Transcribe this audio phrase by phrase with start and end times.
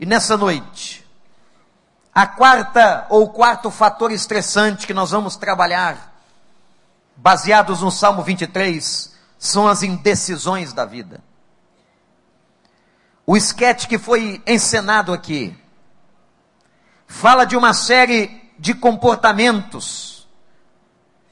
[0.00, 1.06] E nessa noite,
[2.14, 6.18] a quarta ou quarto fator estressante que nós vamos trabalhar,
[7.14, 11.22] baseados no Salmo 23, são as indecisões da vida.
[13.26, 15.54] O esquete que foi encenado aqui
[17.06, 20.26] fala de uma série de comportamentos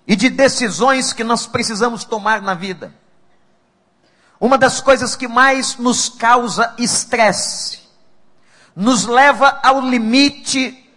[0.07, 2.95] e de decisões que nós precisamos tomar na vida.
[4.39, 7.88] Uma das coisas que mais nos causa estresse,
[8.79, 10.89] nos leva ao limite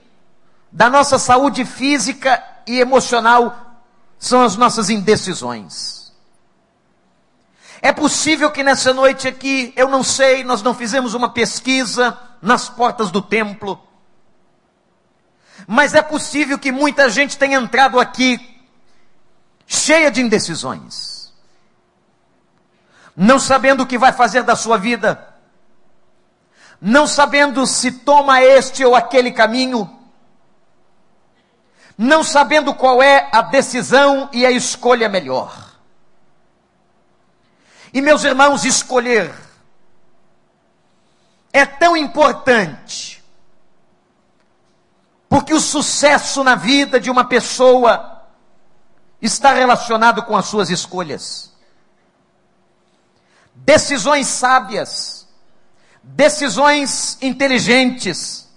[0.72, 3.82] da nossa saúde física e emocional,
[4.20, 6.14] são as nossas indecisões.
[7.82, 12.70] É possível que nessa noite aqui, eu não sei, nós não fizemos uma pesquisa nas
[12.70, 13.82] portas do templo,
[15.66, 18.62] mas é possível que muita gente tenha entrado aqui
[19.66, 21.34] cheia de indecisões,
[23.18, 25.31] não sabendo o que vai fazer da sua vida,
[26.82, 30.00] não sabendo se toma este ou aquele caminho,
[31.96, 35.76] não sabendo qual é a decisão e a escolha melhor.
[37.94, 39.32] E meus irmãos, escolher
[41.54, 43.24] é tão importante,
[45.30, 48.24] porque o sucesso na vida de uma pessoa
[49.22, 51.52] está relacionado com as suas escolhas.
[53.54, 55.21] Decisões sábias,
[56.04, 58.50] decisões inteligentes,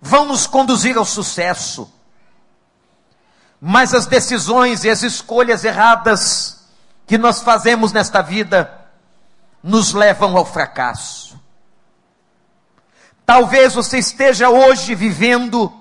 [0.00, 1.92] vão nos conduzir ao sucesso.
[3.60, 6.68] Mas as decisões e as escolhas erradas
[7.06, 8.72] que nós fazemos nesta vida
[9.62, 11.38] nos levam ao fracasso.
[13.26, 15.72] Talvez você esteja hoje vivendo,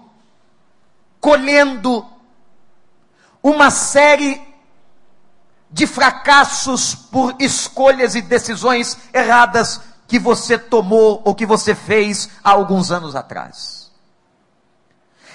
[1.22, 2.06] colhendo
[3.42, 4.42] uma série
[5.70, 12.52] de fracassos por escolhas e decisões erradas que você tomou ou que você fez há
[12.52, 13.92] alguns anos atrás.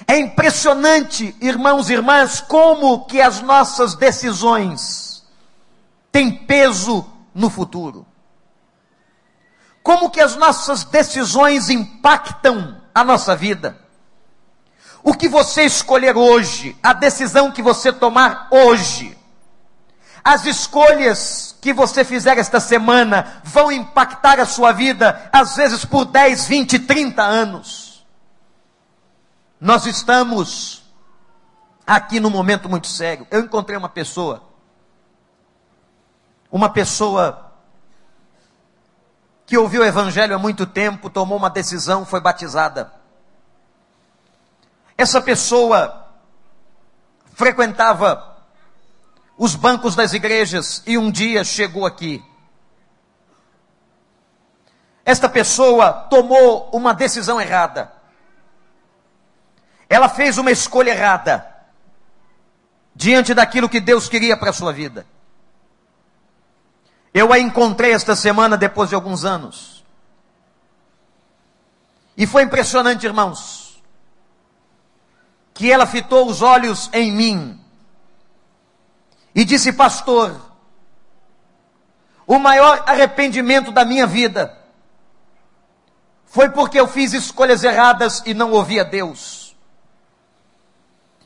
[0.06, 5.24] É impressionante, irmãos e irmãs, como que as nossas decisões
[6.10, 8.06] tem peso no futuro.
[9.82, 13.78] Como que as nossas decisões impactam a nossa vida?
[15.02, 19.18] O que você escolher hoje, a decisão que você tomar hoje,
[20.22, 26.04] as escolhas que você fizer esta semana vão impactar a sua vida, às vezes por
[26.04, 28.04] 10, 20, 30 anos.
[29.60, 30.82] Nós estamos
[31.86, 33.26] aqui num momento muito sério.
[33.30, 34.52] Eu encontrei uma pessoa
[36.52, 37.50] uma pessoa
[39.46, 42.92] que ouviu o evangelho há muito tempo, tomou uma decisão, foi batizada.
[44.98, 46.06] Essa pessoa
[47.32, 48.31] frequentava
[49.42, 52.24] os bancos das igrejas e um dia chegou aqui.
[55.04, 57.92] Esta pessoa tomou uma decisão errada.
[59.88, 61.44] Ela fez uma escolha errada
[62.94, 65.04] diante daquilo que Deus queria para a sua vida.
[67.12, 69.84] Eu a encontrei esta semana depois de alguns anos.
[72.16, 73.82] E foi impressionante, irmãos,
[75.52, 77.61] que ela fitou os olhos em mim
[79.34, 80.40] e disse: Pastor,
[82.26, 84.58] o maior arrependimento da minha vida
[86.26, 89.54] foi porque eu fiz escolhas erradas e não ouvi a Deus.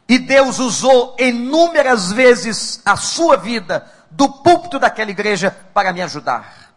[0.08, 6.72] E Deus usou inúmeras vezes a sua vida do púlpito daquela igreja para me ajudar.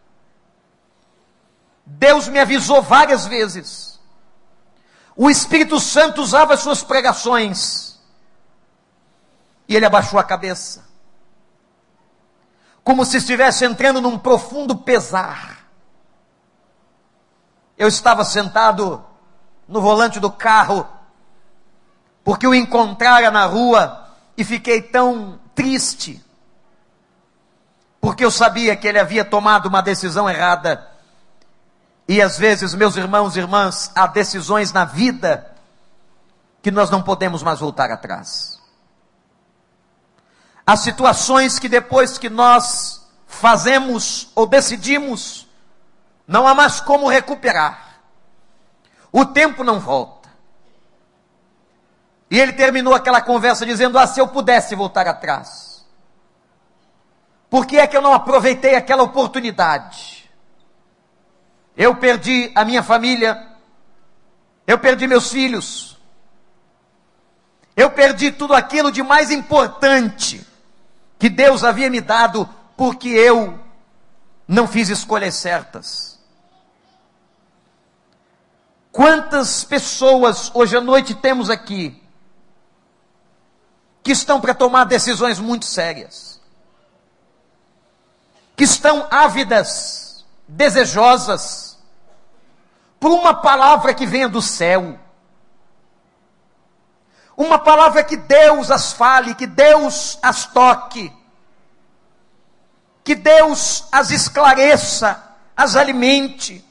[1.86, 4.00] Deus me avisou várias vezes.
[5.16, 8.00] O Espírito Santo usava as suas pregações.
[9.68, 10.89] E ele abaixou a cabeça.
[12.90, 15.60] Como se estivesse entrando num profundo pesar.
[17.78, 19.06] Eu estava sentado
[19.68, 20.88] no volante do carro,
[22.24, 26.26] porque o encontrara na rua e fiquei tão triste
[28.02, 30.88] porque eu sabia que ele havia tomado uma decisão errada.
[32.08, 35.56] E às vezes, meus irmãos e irmãs, há decisões na vida
[36.64, 38.59] que nós não podemos mais voltar atrás.
[40.70, 45.48] Há situações que depois que nós fazemos ou decidimos,
[46.28, 48.02] não há mais como recuperar.
[49.12, 50.30] O tempo não volta.
[52.30, 55.84] E ele terminou aquela conversa dizendo: Ah, se eu pudesse voltar atrás.
[57.50, 60.30] Por que é que eu não aproveitei aquela oportunidade?
[61.76, 63.44] Eu perdi a minha família,
[64.68, 65.98] eu perdi meus filhos,
[67.76, 70.48] eu perdi tudo aquilo de mais importante
[71.20, 73.60] que Deus havia me dado, porque eu
[74.48, 76.18] não fiz escolhas certas.
[78.92, 82.02] Quantas pessoas hoje à noite temos aqui
[84.02, 86.40] que estão para tomar decisões muito sérias,
[88.56, 91.78] que estão ávidas, desejosas,
[93.00, 94.98] por uma palavra que venha do céu,
[97.40, 101.10] uma palavra que Deus as fale, que Deus as toque,
[103.02, 105.24] que Deus as esclareça,
[105.56, 106.66] as alimente.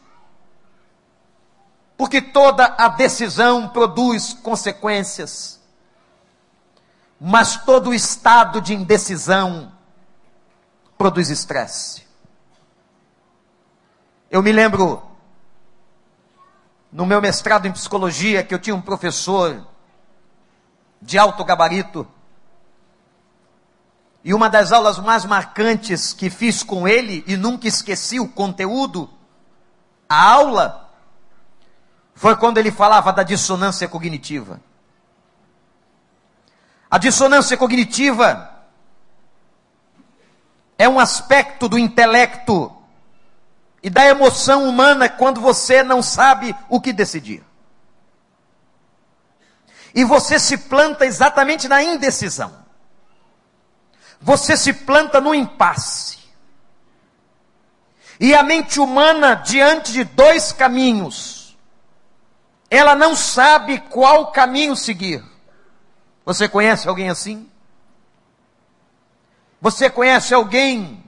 [1.97, 5.59] Porque toda a decisão produz consequências.
[7.19, 9.73] Mas todo estado de indecisão
[10.99, 12.07] produz estresse.
[14.31, 15.03] Eu me lembro,
[16.93, 19.67] no meu mestrado em psicologia, que eu tinha um professor
[21.01, 22.07] de alto gabarito.
[24.25, 29.09] E uma das aulas mais marcantes que fiz com ele, e nunca esqueci o conteúdo,
[30.09, 30.91] a aula,
[32.15, 34.61] foi quando ele falava da dissonância cognitiva.
[36.91, 38.51] A dissonância cognitiva
[40.77, 42.75] é um aspecto do intelecto
[43.83, 47.48] e da emoção humana quando você não sabe o que decidir.
[49.95, 52.53] E você se planta exatamente na indecisão.
[54.21, 56.19] Você se planta no impasse.
[58.21, 61.57] E a mente humana, diante de dois caminhos,
[62.71, 65.25] ela não sabe qual caminho seguir.
[66.25, 67.49] Você conhece alguém assim?
[69.61, 71.03] Você conhece alguém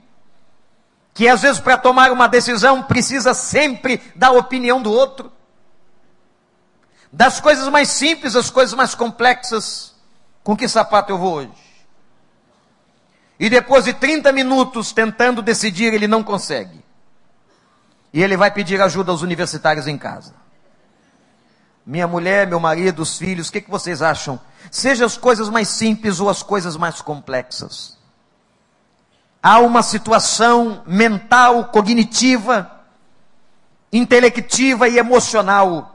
[1.13, 5.31] que às vezes para tomar uma decisão precisa sempre da opinião do outro?
[7.11, 9.93] Das coisas mais simples às coisas mais complexas.
[10.43, 11.51] Com que sapato eu vou hoje?
[13.39, 16.79] E depois de 30 minutos tentando decidir, ele não consegue.
[18.13, 20.33] E ele vai pedir ajuda aos universitários em casa.
[21.85, 24.39] Minha mulher, meu marido, os filhos, o que, que vocês acham?
[24.69, 27.97] Seja as coisas mais simples ou as coisas mais complexas.
[29.41, 32.71] Há uma situação mental, cognitiva,
[33.91, 35.90] intelectiva e emocional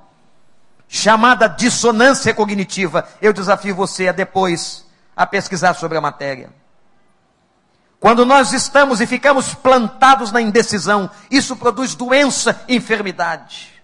[0.88, 3.08] chamada dissonância cognitiva.
[3.20, 4.86] Eu desafio você a depois
[5.16, 6.50] a pesquisar sobre a matéria.
[7.98, 13.82] Quando nós estamos e ficamos plantados na indecisão, isso produz doença e enfermidade.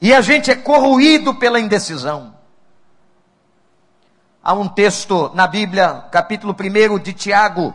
[0.00, 2.34] E a gente é corroído pela indecisão.
[4.42, 7.74] Há um texto na Bíblia, capítulo 1 de Tiago,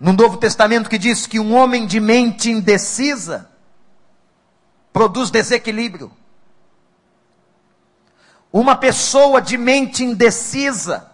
[0.00, 3.50] no Novo Testamento, que diz que um homem de mente indecisa
[4.94, 6.12] produz desequilíbrio.
[8.52, 11.10] Uma pessoa de mente indecisa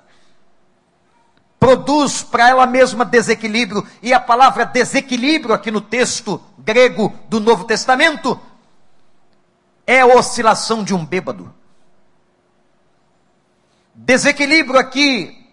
[1.59, 7.65] produz para ela mesma desequilíbrio, e a palavra desequilíbrio aqui no texto grego do Novo
[7.65, 8.39] Testamento
[9.87, 11.53] é a oscilação de um bêbado.
[13.95, 15.51] Desequilíbrio aqui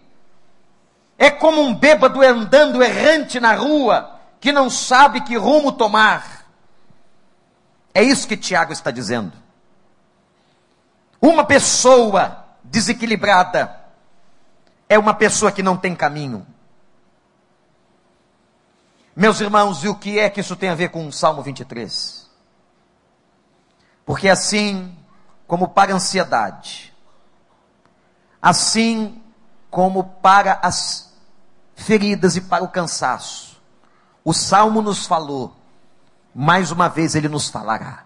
[1.17, 6.36] é como um bêbado andando errante na rua, que não sabe que rumo tomar.
[7.97, 9.33] É isso que Tiago está dizendo.
[11.19, 13.75] Uma pessoa desequilibrada
[14.87, 16.45] é uma pessoa que não tem caminho.
[19.15, 22.29] Meus irmãos, e o que é que isso tem a ver com o Salmo 23?
[24.05, 24.95] Porque assim
[25.47, 26.93] como para a ansiedade,
[28.39, 29.19] assim
[29.71, 31.17] como para as
[31.75, 33.59] feridas e para o cansaço,
[34.23, 35.56] o Salmo nos falou
[36.39, 38.05] mais uma vez ele nos falará.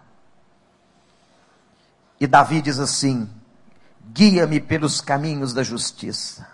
[2.17, 3.29] E Davi diz assim:
[4.13, 6.47] guia-me pelos caminhos da justiça,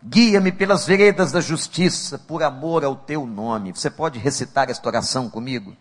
[0.00, 3.72] guia-me pelas veredas da justiça, por amor ao teu nome.
[3.72, 5.76] Você pode recitar esta oração comigo?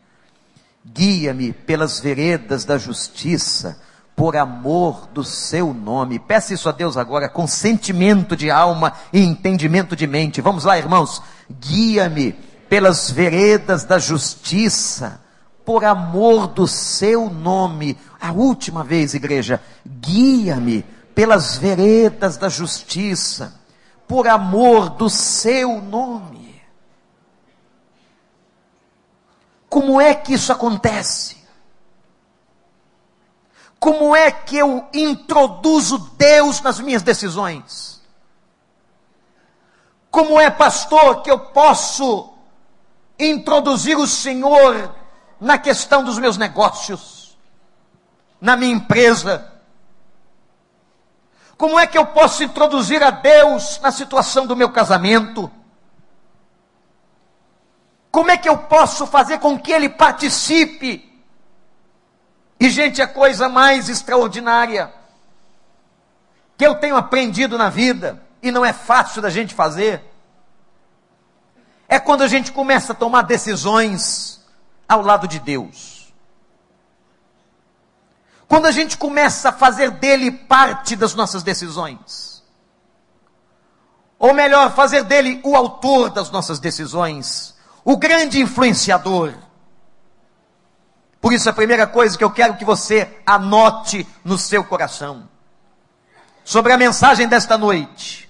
[0.84, 3.80] Guia-me pelas veredas da justiça,
[4.16, 6.18] por amor do seu nome.
[6.18, 10.42] Peça isso a Deus agora com sentimento de alma e entendimento de mente.
[10.42, 11.22] Vamos lá, irmãos.
[11.52, 15.20] Guia-me pelas veredas da justiça,
[15.66, 17.98] por amor do seu nome.
[18.22, 20.84] A última vez, igreja, guia-me
[21.16, 23.60] pelas veredas da justiça,
[24.08, 26.62] por amor do seu nome.
[29.68, 31.38] Como é que isso acontece?
[33.80, 38.02] Como é que eu introduzo Deus nas minhas decisões?
[40.12, 42.29] Como é, pastor, que eu posso
[43.20, 44.96] introduzir o Senhor
[45.40, 47.38] na questão dos meus negócios,
[48.40, 49.52] na minha empresa?
[51.58, 55.52] Como é que eu posso introduzir a Deus na situação do meu casamento?
[58.10, 61.10] Como é que eu posso fazer com que Ele participe
[62.60, 64.94] E, gente, a coisa mais extraordinária
[66.58, 70.04] que eu tenho aprendido na vida, e não é fácil da gente fazer,
[71.90, 74.40] é quando a gente começa a tomar decisões
[74.88, 76.14] ao lado de Deus.
[78.48, 82.44] Quando a gente começa a fazer dele parte das nossas decisões.
[84.20, 89.34] Ou melhor, fazer dele o autor das nossas decisões, o grande influenciador.
[91.20, 95.28] Por isso, a primeira coisa que eu quero que você anote no seu coração,
[96.44, 98.29] sobre a mensagem desta noite,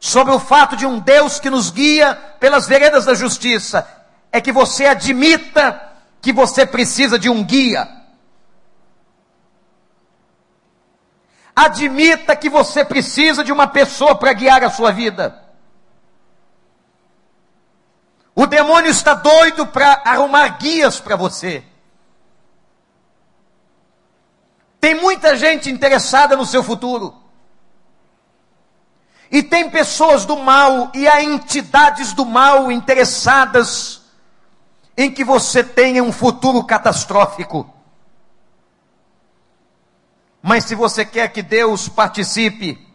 [0.00, 3.86] sobre o fato de um Deus que nos guia pelas veredas da justiça,
[4.30, 5.80] é que você admita
[6.20, 7.88] que você precisa de um guia.
[11.54, 15.42] Admita que você precisa de uma pessoa para guiar a sua vida.
[18.34, 21.64] O demônio está doido para arrumar guias para você.
[24.80, 27.27] Tem muita gente interessada no seu futuro.
[29.30, 34.02] E tem pessoas do mal e há entidades do mal interessadas
[34.96, 37.72] em que você tenha um futuro catastrófico.
[40.42, 42.86] Mas se você quer que Deus participe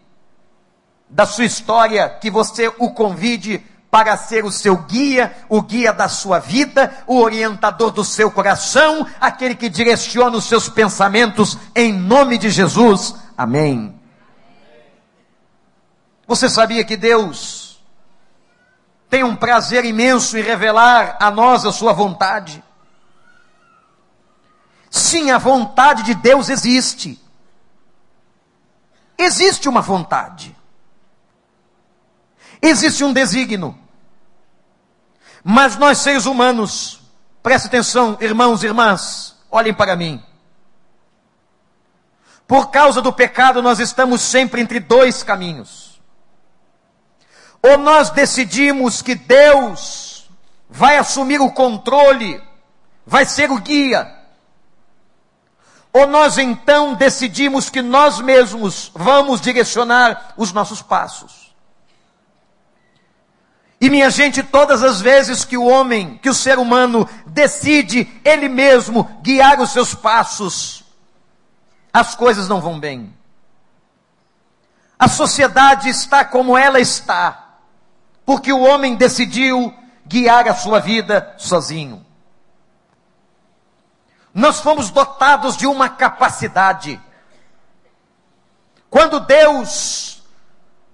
[1.09, 6.09] da sua história, que você o convide para ser o seu guia, o guia da
[6.09, 12.39] sua vida, o orientador do seu coração, aquele que direciona os seus pensamentos em nome
[12.39, 13.13] de Jesus.
[13.37, 14.02] Amém.
[16.27, 17.81] Você sabia que Deus
[19.09, 22.63] tem um prazer imenso em revelar a nós a sua vontade?
[24.89, 27.19] Sim, a vontade de Deus existe.
[29.17, 30.55] Existe uma vontade.
[32.61, 33.77] Existe um desígnio.
[35.43, 37.01] Mas nós seres humanos,
[37.41, 40.23] preste atenção, irmãos e irmãs, olhem para mim.
[42.47, 45.82] Por causa do pecado, nós estamos sempre entre dois caminhos.
[47.63, 50.29] Ou nós decidimos que Deus
[50.69, 52.43] vai assumir o controle,
[53.05, 54.13] vai ser o guia.
[55.93, 61.53] Ou nós então decidimos que nós mesmos vamos direcionar os nossos passos.
[63.79, 68.49] E minha gente, todas as vezes que o homem, que o ser humano decide ele
[68.49, 70.83] mesmo guiar os seus passos,
[71.93, 73.13] as coisas não vão bem.
[74.97, 77.42] A sociedade está como ela está,
[78.25, 79.73] porque o homem decidiu
[80.05, 82.05] guiar a sua vida sozinho.
[84.33, 86.99] Nós fomos dotados de uma capacidade.
[88.89, 90.23] Quando Deus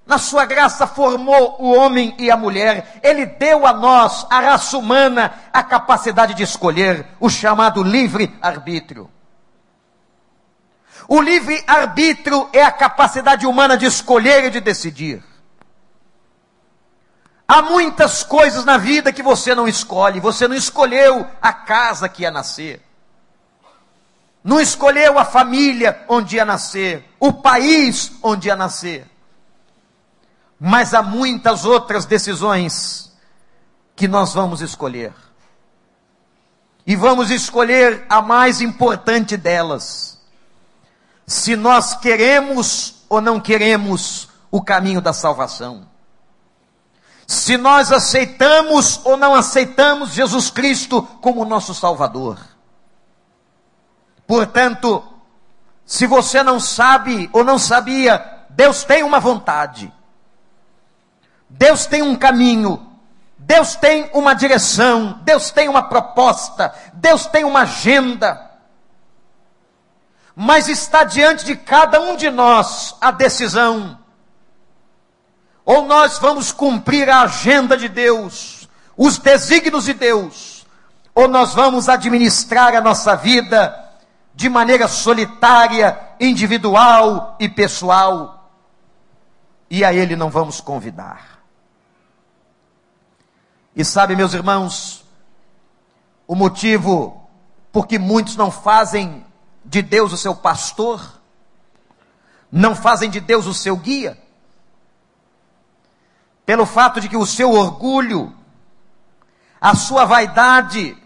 [0.10, 4.76] na sua graça formou o homem e a mulher, ele deu a nós, a raça
[4.76, 9.10] humana, a capacidade de escolher, o chamado livre-arbítrio.
[11.08, 15.24] O livre-arbítrio é a capacidade humana de escolher e de decidir.
[17.52, 20.20] Há muitas coisas na vida que você não escolhe.
[20.20, 22.80] Você não escolheu a casa que ia nascer.
[24.44, 27.04] Não escolheu a família onde ia nascer.
[27.20, 29.10] O país onde ia nascer.
[30.60, 33.12] Mas há muitas outras decisões
[33.96, 35.12] que nós vamos escolher.
[36.86, 40.22] E vamos escolher a mais importante delas.
[41.26, 45.89] Se nós queremos ou não queremos o caminho da salvação.
[47.30, 52.40] Se nós aceitamos ou não aceitamos Jesus Cristo como nosso Salvador.
[54.26, 55.04] Portanto,
[55.86, 59.94] se você não sabe ou não sabia, Deus tem uma vontade.
[61.48, 62.98] Deus tem um caminho,
[63.38, 68.50] Deus tem uma direção, Deus tem uma proposta, Deus tem uma agenda.
[70.36, 73.99] Mas está diante de cada um de nós a decisão.
[75.70, 80.66] Ou nós vamos cumprir a agenda de Deus, os desígnios de Deus,
[81.14, 83.88] ou nós vamos administrar a nossa vida
[84.34, 88.50] de maneira solitária, individual e pessoal,
[89.70, 91.40] e a Ele não vamos convidar.
[93.76, 95.06] E sabe, meus irmãos,
[96.28, 97.30] o motivo
[97.72, 99.24] por que muitos não fazem
[99.64, 101.22] de Deus o seu pastor,
[102.52, 104.18] não fazem de Deus o seu guia,
[106.50, 108.36] pelo fato de que o seu orgulho,
[109.62, 110.98] a sua vaidade,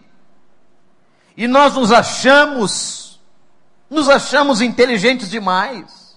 [1.36, 3.20] e nós nos achamos,
[3.90, 6.16] nos achamos inteligentes demais.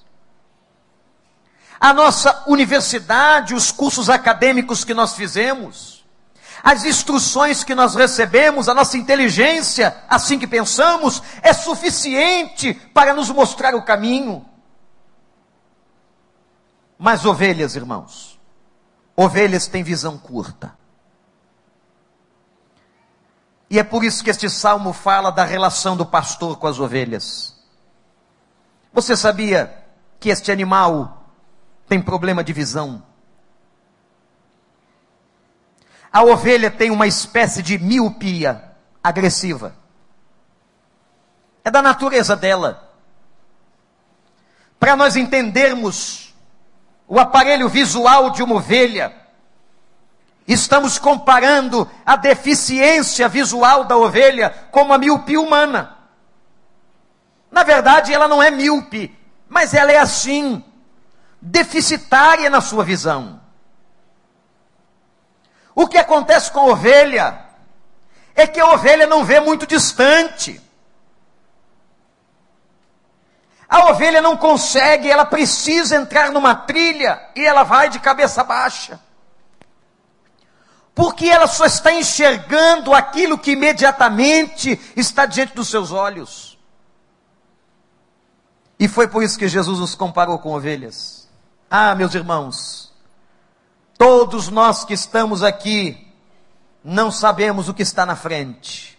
[1.81, 6.07] A nossa universidade, os cursos acadêmicos que nós fizemos,
[6.63, 13.29] As instruções que nós recebemos, a nossa inteligência, assim que pensamos, é suficiente para nos
[13.31, 14.47] mostrar o caminho.
[16.97, 18.36] Mas ovelhas, irmãos,
[19.17, 20.77] ovelhas têm visão curta.
[23.69, 27.57] E é por isso que este salmo fala da relação do pastor com as ovelhas.
[28.93, 29.85] Você sabia
[30.21, 31.25] que este animal
[31.89, 33.03] tem problema de visão?
[36.13, 39.75] A ovelha tem uma espécie de miopia agressiva.
[41.65, 42.95] É da natureza dela.
[44.79, 46.26] Para nós entendermos
[47.09, 49.27] o aparelho visual de uma ovelha,
[50.47, 55.97] Estamos comparando a deficiência visual da ovelha com a miopia humana.
[57.51, 59.17] Na verdade, ela não é míope,
[59.49, 60.65] mas ela é assim,
[61.43, 63.41] deficitária na sua visão.
[65.75, 67.41] O que acontece com a ovelha
[68.35, 70.61] é que a ovelha não vê muito distante.
[73.69, 79.01] A ovelha não consegue, ela precisa entrar numa trilha e ela vai de cabeça baixa
[80.97, 86.59] porque ela só está enxergando aquilo que imediatamente está diante dos seus olhos.
[88.81, 91.29] E foi por isso que Jesus nos comparou com ovelhas.
[91.71, 92.95] Ah, meus irmãos,
[93.99, 96.11] todos nós que estamos aqui
[96.83, 98.96] não sabemos o que está na frente.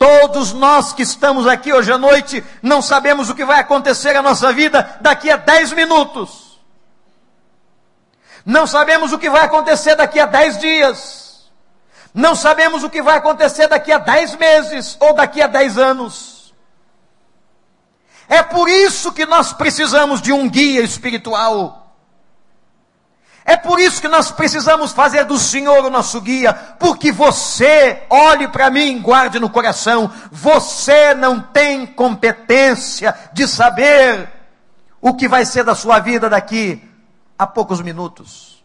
[0.00, 4.22] Todos nós que estamos aqui hoje à noite não sabemos o que vai acontecer na
[4.22, 6.58] nossa vida daqui a dez minutos.
[8.46, 11.50] Não sabemos o que vai acontecer daqui a dez dias.
[12.14, 16.54] Não sabemos o que vai acontecer daqui a dez meses ou daqui a dez anos.
[18.26, 21.79] É por isso que nós precisamos de um guia espiritual.
[23.50, 28.46] É por isso que nós precisamos fazer do Senhor o nosso guia, porque você, olhe
[28.46, 34.28] para mim, guarde no coração, você não tem competência de saber
[35.00, 36.80] o que vai ser da sua vida daqui
[37.36, 38.62] há poucos minutos.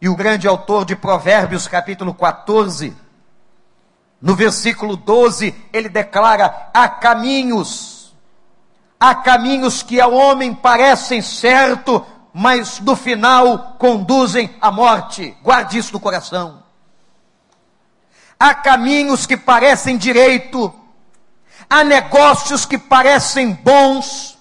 [0.00, 2.96] E o grande autor de Provérbios, capítulo 14,
[4.22, 7.95] no versículo 12, ele declara: há caminhos,
[8.98, 15.36] há caminhos que ao homem parecem certo, mas no final conduzem à morte.
[15.42, 16.62] Guarde isso no coração.
[18.38, 20.72] Há caminhos que parecem direito,
[21.70, 24.36] há negócios que parecem bons,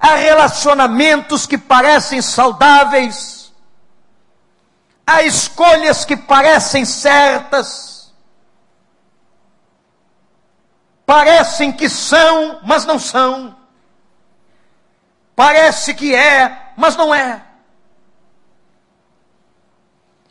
[0.00, 3.52] há relacionamentos que parecem saudáveis,
[5.06, 8.10] há escolhas que parecem certas,
[11.04, 13.54] parecem que são, mas não são,
[15.34, 17.42] parece que é, mas não é.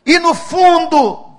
[0.06, 1.34] E no fundo,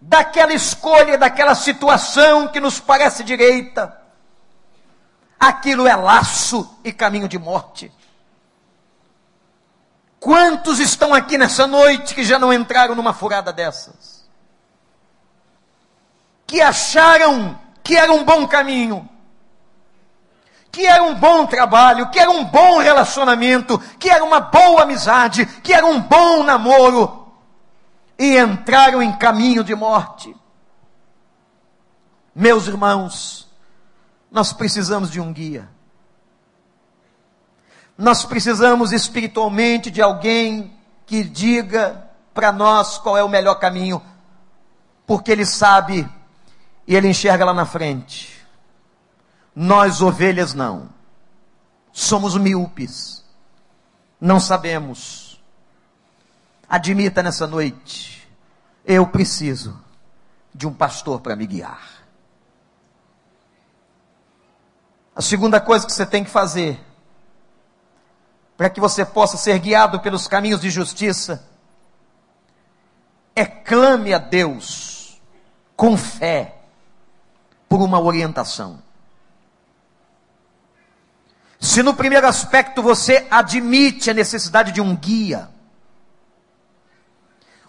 [0.00, 4.00] daquela escolha, daquela situação que nos parece direita,
[5.38, 7.92] aquilo é laço e caminho de morte.
[10.20, 14.24] Quantos estão aqui nessa noite que já não entraram numa furada dessas?
[16.46, 19.08] Que acharam que era um bom caminho,
[20.72, 25.44] que era um bom trabalho, que era um bom relacionamento, que era uma boa amizade,
[25.62, 27.28] que era um bom namoro,
[28.18, 30.34] e entraram em caminho de morte.
[32.34, 33.46] Meus irmãos,
[34.30, 35.68] nós precisamos de um guia.
[37.98, 40.72] Nós precisamos espiritualmente de alguém
[41.04, 44.02] que diga para nós qual é o melhor caminho,
[45.06, 46.08] porque ele sabe
[46.86, 48.41] e ele enxerga lá na frente.
[49.54, 50.88] Nós, ovelhas, não.
[51.92, 53.24] Somos míopes.
[54.20, 55.42] Não sabemos.
[56.68, 58.26] Admita nessa noite,
[58.84, 59.78] eu preciso
[60.54, 62.02] de um pastor para me guiar.
[65.14, 66.80] A segunda coisa que você tem que fazer,
[68.56, 71.46] para que você possa ser guiado pelos caminhos de justiça,
[73.36, 75.20] é clame a Deus
[75.76, 76.58] com fé
[77.68, 78.82] por uma orientação.
[81.62, 85.48] Se no primeiro aspecto você admite a necessidade de um guia,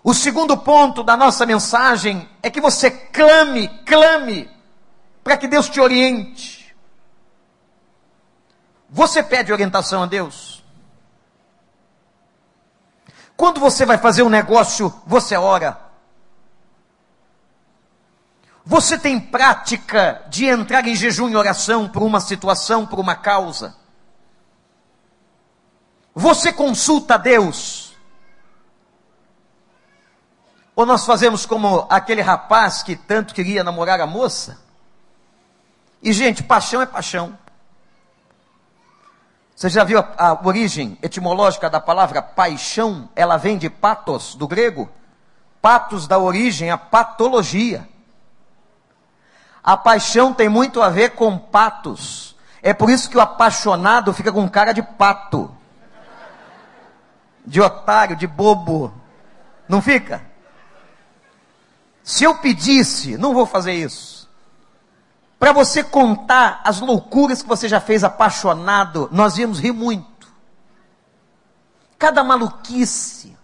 [0.03, 4.49] o segundo ponto da nossa mensagem é que você clame, clame,
[5.23, 6.75] para que Deus te oriente.
[8.89, 10.63] Você pede orientação a Deus?
[13.38, 15.79] Quando você vai fazer um negócio, você ora.
[18.65, 23.82] Você tem prática de entrar em jejum e oração por uma situação, por uma causa?
[26.15, 27.93] Você consulta a Deus?
[30.76, 34.60] Ou nós fazemos como aquele rapaz que tanto queria namorar a moça?
[36.02, 37.38] E, gente, paixão é paixão.
[39.56, 43.08] Você já viu a, a, origem etimológica da palavra paixão?
[43.15, 44.89] Ela vem de patos, do grego.
[45.62, 47.88] Patos da origem, a patologia.
[49.63, 52.36] A paixão tem muito a ver com patos.
[52.62, 55.56] É por isso que o apaixonado fica com cara de pato.
[57.45, 58.93] De otário, de bobo.
[59.67, 60.23] Não fica?
[62.03, 64.29] Se eu pedisse, não vou fazer isso,
[65.43, 70.32] para você contar as loucuras que você já fez apaixonado, nós íamos rir muito.
[71.99, 73.36] Cada maluquice.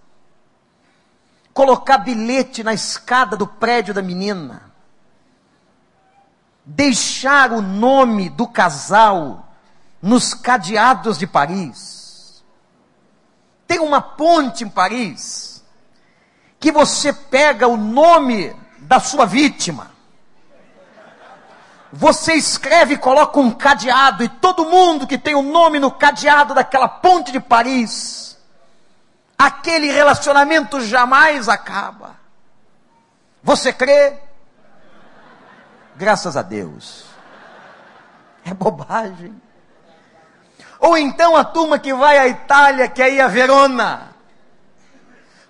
[1.54, 4.72] Colocar bilhete na escada do prédio da menina.
[6.66, 9.50] Deixar o nome do casal
[10.02, 11.99] nos cadeados de Paris.
[13.70, 15.64] Tem uma ponte em Paris
[16.60, 19.92] que você pega o nome da sua vítima,
[21.94, 26.56] você escreve e coloca um cadeado, e todo mundo que tem o nome no cadeado
[26.56, 28.40] daquela ponte de Paris,
[29.38, 32.16] aquele relacionamento jamais acaba.
[33.44, 34.18] Você crê?
[35.96, 37.06] Graças a Deus.
[38.44, 39.40] É bobagem.
[40.80, 44.10] Ou então a turma que vai à Itália, quer ir a Verona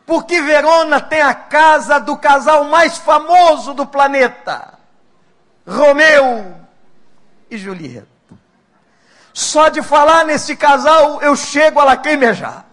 [0.10, 4.74] porque Verona tem a casa do casal mais famoso do planeta,
[5.68, 6.56] Romeu
[7.48, 8.08] e Julieta.
[9.32, 12.66] Só de falar nesse casal eu chego a lacrimejar.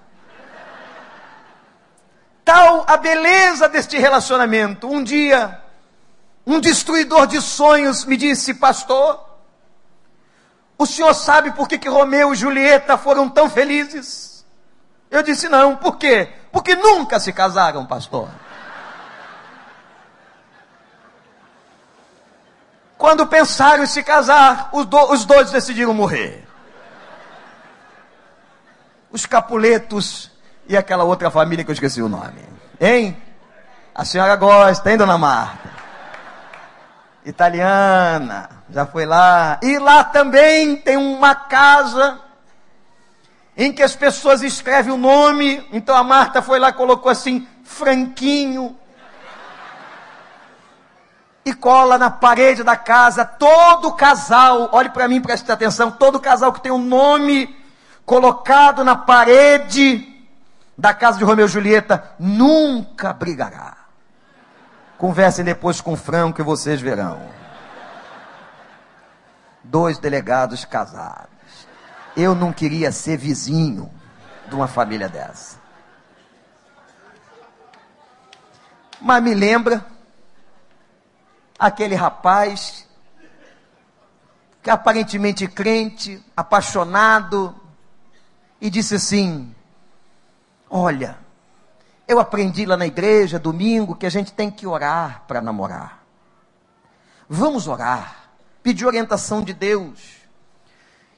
[2.43, 4.89] Tal a beleza deste relacionamento.
[4.89, 5.61] Um dia,
[6.47, 9.23] um destruidor de sonhos me disse, pastor,
[10.79, 14.45] o senhor sabe por que, que Romeu e Julieta foram tão felizes?
[15.11, 16.29] Eu disse, não, por quê?
[16.53, 18.29] Porque nunca se casaram, pastor.
[22.99, 26.47] Quando pensaram em se casar, os, do, os dois decidiram morrer.
[29.11, 30.31] Os Capuletos
[30.67, 32.45] e aquela outra família que eu esqueci o nome.
[32.81, 33.17] Hein?
[33.95, 35.71] A senhora gosta, hein, dona Marta?
[37.25, 39.59] Italiana, já foi lá.
[39.63, 42.21] E lá também tem uma casa
[43.57, 45.67] em que as pessoas escrevem o nome.
[45.73, 48.77] Então a Marta foi lá e colocou assim, Franquinho.
[51.45, 53.25] E cola na parede da casa.
[53.25, 55.91] Todo casal, olhe para mim, preste atenção.
[55.91, 57.55] Todo casal que tem um nome
[58.05, 60.13] colocado na parede
[60.77, 63.77] da casa de Romeu e Julieta nunca brigará.
[64.99, 67.46] Conversem depois com o Franco e vocês verão.
[69.69, 71.31] Dois delegados casados.
[72.17, 73.91] Eu não queria ser vizinho
[74.49, 75.59] de uma família dessa.
[79.01, 79.85] Mas me lembra
[81.59, 82.87] aquele rapaz
[84.63, 87.55] que aparentemente crente, apaixonado,
[88.61, 89.55] e disse assim:
[90.69, 91.19] Olha,
[92.09, 96.03] eu aprendi lá na igreja, domingo, que a gente tem que orar para namorar.
[97.29, 98.26] Vamos orar,
[98.67, 100.17] pedir orientação de Deus.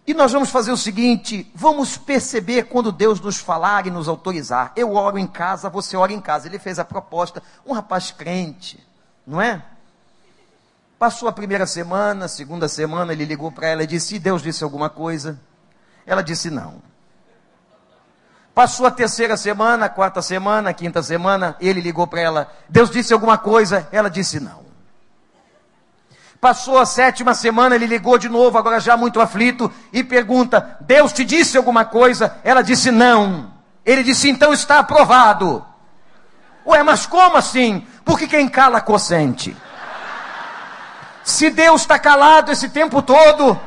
[0.06, 4.70] E nós vamos fazer o seguinte: vamos perceber quando Deus nos falar e nos autorizar.
[4.76, 6.46] Eu oro em casa, você ora em casa.
[6.46, 8.86] Ele fez a proposta, um rapaz crente,
[9.26, 9.62] não é?
[10.98, 14.62] Passou a primeira semana, segunda semana, ele ligou para ela e disse: e Deus disse
[14.62, 15.40] alguma coisa?
[16.04, 16.82] Ela disse: não.
[18.54, 23.38] Passou a terceira semana, quarta semana, quinta semana, ele ligou para ela: Deus disse alguma
[23.38, 23.88] coisa?
[23.90, 24.67] Ela disse: não.
[26.40, 31.12] Passou a sétima semana, ele ligou de novo, agora já muito aflito, e pergunta: Deus
[31.12, 32.38] te disse alguma coisa?
[32.44, 33.52] Ela disse: Não.
[33.84, 35.64] Ele disse: Então está aprovado.
[36.64, 37.86] Ué, mas como assim?
[38.04, 39.56] Porque quem cala consente.
[41.24, 43.58] Se Deus está calado esse tempo todo,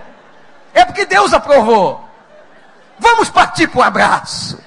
[0.74, 2.08] é porque Deus aprovou.
[2.98, 4.60] Vamos partir para o abraço.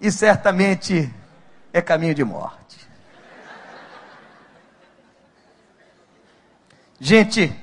[0.00, 1.12] E certamente
[1.72, 2.65] é caminho de morte.
[6.98, 7.54] Gente,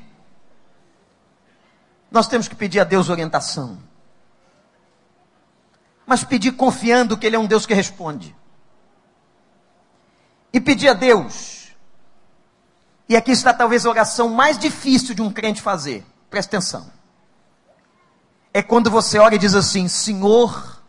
[2.12, 3.80] nós temos que pedir a Deus orientação.
[6.06, 8.36] Mas pedir confiando que Ele é um Deus que responde.
[10.52, 11.72] E pedir a Deus.
[13.10, 16.06] E aqui está talvez a oração mais difícil de um crente fazer.
[16.30, 16.91] Presta atenção.
[18.54, 20.84] É quando você ora e diz assim: Senhor,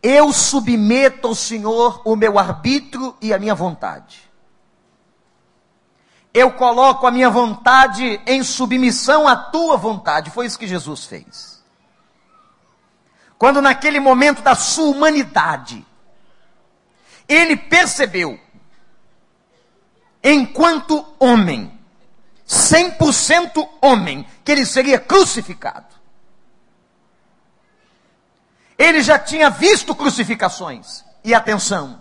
[0.00, 4.27] eu submeto ao Senhor o meu arbítrio e a minha vontade
[6.38, 10.30] eu coloco a minha vontade em submissão à tua vontade.
[10.30, 11.62] Foi isso que Jesus fez.
[13.36, 15.84] Quando naquele momento da sua humanidade,
[17.28, 18.38] Ele percebeu,
[20.22, 21.78] enquanto homem,
[22.48, 25.86] 100% homem, que ele seria crucificado.
[28.78, 31.04] Ele já tinha visto crucificações.
[31.22, 32.00] E atenção,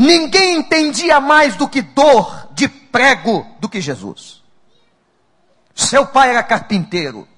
[0.00, 4.42] ninguém entendia mais do que dor de prego do que Jesus.
[5.74, 7.28] Seu pai era carpinteiro.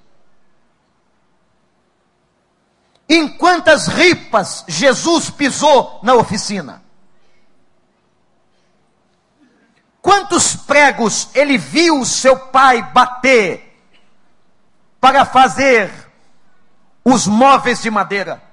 [3.08, 6.82] Em quantas ripas Jesus pisou na oficina?
[10.00, 13.76] Quantos pregos ele viu seu pai bater
[15.00, 15.90] para fazer
[17.04, 18.51] os móveis de madeira?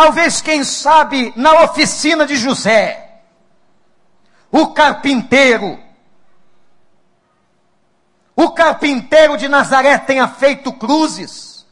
[0.00, 3.18] Talvez, quem sabe, na oficina de José,
[4.48, 5.76] o carpinteiro,
[8.36, 11.66] o carpinteiro de Nazaré tenha feito cruzes,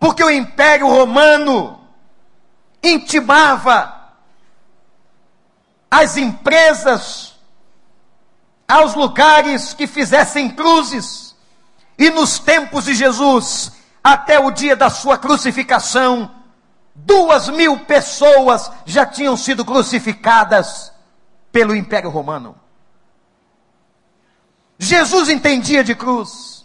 [0.00, 1.86] porque o Império Romano
[2.82, 4.14] intimava
[5.90, 7.34] às empresas,
[8.66, 11.36] aos lugares que fizessem cruzes.
[11.98, 16.30] E nos tempos de Jesus, até o dia da sua crucificação,
[16.94, 20.92] duas mil pessoas já tinham sido crucificadas
[21.50, 22.56] pelo Império Romano.
[24.78, 26.64] Jesus entendia de cruz.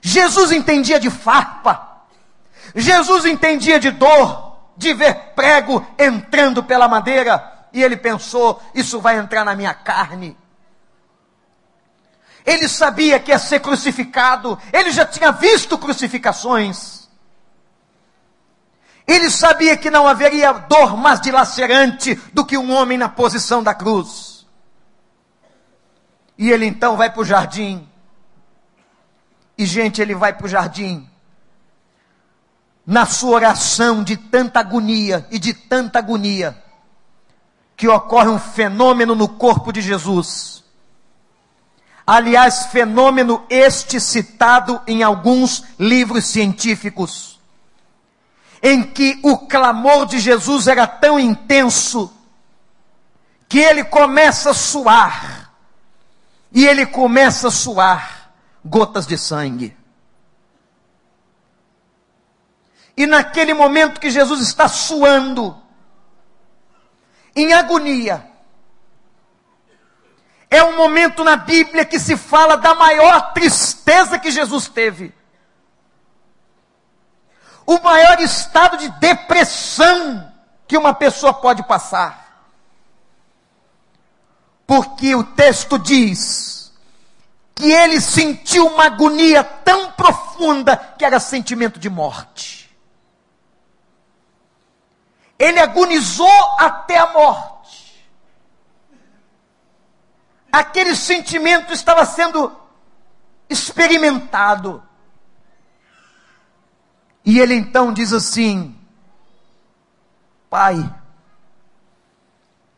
[0.00, 2.02] Jesus entendia de farpa.
[2.74, 9.18] Jesus entendia de dor, de ver prego entrando pela madeira e ele pensou: isso vai
[9.18, 10.36] entrar na minha carne.
[12.48, 17.06] Ele sabia que ia ser crucificado, ele já tinha visto crucificações.
[19.06, 23.74] Ele sabia que não haveria dor mais dilacerante do que um homem na posição da
[23.74, 24.46] cruz.
[26.38, 27.86] E ele então vai para o jardim.
[29.58, 31.06] E, gente, ele vai para o jardim.
[32.86, 36.56] Na sua oração de tanta agonia e de tanta agonia
[37.76, 40.64] que ocorre um fenômeno no corpo de Jesus.
[42.10, 47.38] Aliás, fenômeno este citado em alguns livros científicos,
[48.62, 52.10] em que o clamor de Jesus era tão intenso
[53.46, 55.52] que ele começa a suar,
[56.50, 58.32] e ele começa a suar
[58.64, 59.76] gotas de sangue.
[62.96, 65.54] E naquele momento que Jesus está suando,
[67.36, 68.26] em agonia.
[70.50, 75.14] É um momento na Bíblia que se fala da maior tristeza que Jesus teve.
[77.66, 80.32] O maior estado de depressão
[80.66, 82.46] que uma pessoa pode passar.
[84.66, 86.72] Porque o texto diz
[87.54, 92.74] que ele sentiu uma agonia tão profunda que era sentimento de morte.
[95.38, 97.57] Ele agonizou até a morte.
[100.50, 102.54] Aquele sentimento estava sendo
[103.48, 104.82] experimentado.
[107.24, 108.74] E ele então diz assim:
[110.48, 110.94] Pai,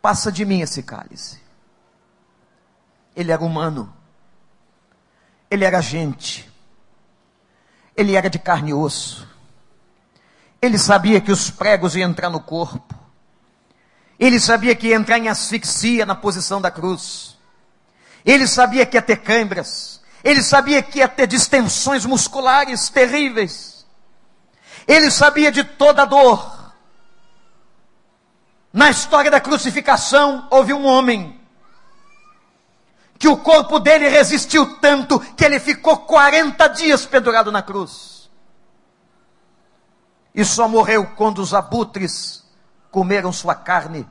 [0.03, 1.41] passa de mim esse cálice.
[3.15, 3.93] Ele era humano,
[5.51, 6.51] ele era gente,
[7.97, 9.29] ele era de carne e osso.
[10.63, 12.95] Ele sabia que os pregos iam entrar no corpo.
[14.19, 17.39] Ele sabia que ia entrar em asfixia na posição da cruz.
[18.25, 20.01] Ele sabia que ia ter câimbras.
[20.23, 23.87] Ele sabia que ia ter distensões musculares terríveis.
[24.87, 26.75] Ele sabia de toda a dor.
[28.73, 31.41] Na história da crucificação, houve um homem
[33.19, 38.21] que o corpo dele resistiu tanto que ele ficou 40 dias pendurado na cruz
[40.35, 42.45] e só morreu quando os abutres
[42.91, 44.09] comeram sua carne,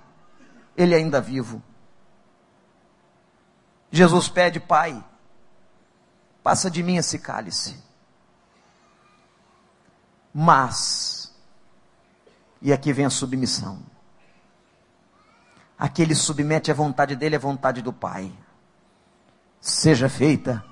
[0.76, 1.62] ele ainda vivo.
[3.91, 5.04] Jesus pede, Pai,
[6.43, 7.82] passa de mim esse cálice.
[10.34, 11.34] Mas,
[12.62, 13.80] e aqui vem a submissão.
[15.78, 18.32] Aquele submete a vontade dele à vontade do Pai.
[19.62, 20.63] Seja feita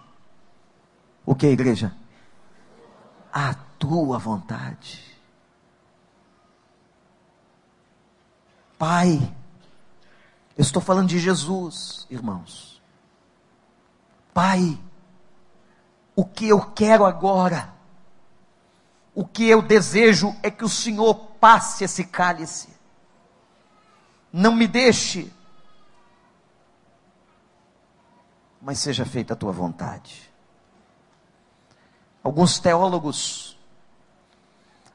[1.26, 1.94] o que, igreja?
[3.34, 5.04] A tua vontade.
[8.78, 9.34] Pai.
[10.58, 12.67] Eu estou falando de Jesus, irmãos.
[14.38, 14.80] Pai,
[16.16, 17.74] o que eu quero agora,
[19.16, 22.70] o que eu desejo é que o Senhor passe esse cálice.
[24.32, 25.34] Não me deixe,
[28.62, 30.32] mas seja feita a tua vontade.
[32.24, 33.58] Alguns teólogos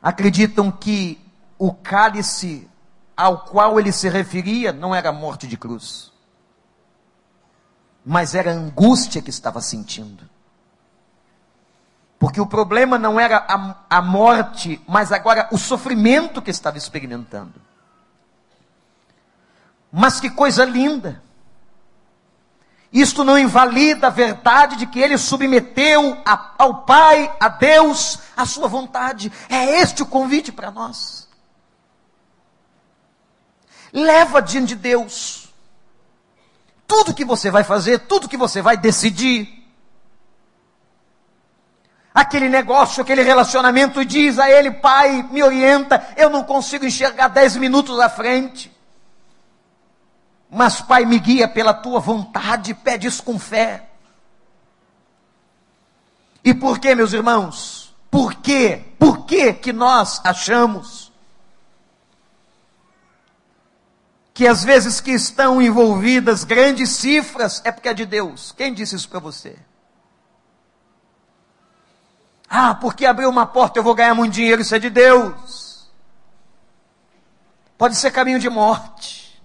[0.00, 1.20] acreditam que
[1.59, 2.70] o cálice
[3.16, 6.12] ao qual ele se referia não era a morte de cruz,
[8.05, 10.29] mas era a angústia que estava sentindo.
[12.19, 17.55] Porque o problema não era a, a morte, mas agora o sofrimento que estava experimentando.
[19.91, 21.23] Mas que coisa linda!
[22.93, 28.45] Isto não invalida a verdade de que ele submeteu a, ao Pai, a Deus, a
[28.45, 29.33] sua vontade.
[29.49, 31.27] É este o convite para nós.
[33.93, 35.41] Leva diante de Deus
[36.92, 39.66] tudo que você vai fazer, tudo que você vai decidir.
[42.14, 47.57] Aquele negócio, aquele relacionamento diz a ele, pai, me orienta, eu não consigo enxergar dez
[47.57, 48.70] minutos à frente.
[50.50, 53.88] Mas, Pai, me guia pela tua vontade, pede isso com fé.
[56.44, 57.94] E por que, meus irmãos?
[58.11, 58.85] Por quê?
[58.98, 61.02] Por que que nós achamos
[64.35, 68.53] que às vezes que estão envolvidas grandes cifras é porque é de Deus?
[68.53, 69.57] Quem disse isso para você?
[72.49, 75.90] Ah, porque abriu uma porta eu vou ganhar muito dinheiro, isso é de Deus.
[77.77, 79.42] Pode ser caminho de morte.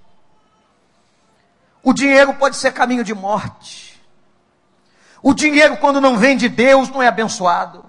[1.82, 3.88] O dinheiro pode ser caminho de morte.
[5.22, 7.87] O dinheiro, quando não vem de Deus, não é abençoado.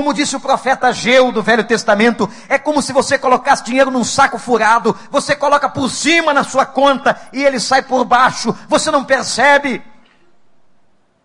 [0.00, 4.02] Como disse o profeta Ageu do Velho Testamento, é como se você colocasse dinheiro num
[4.02, 8.90] saco furado, você coloca por cima na sua conta e ele sai por baixo, você
[8.90, 9.82] não percebe.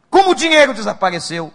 [0.09, 1.53] Como o dinheiro desapareceu.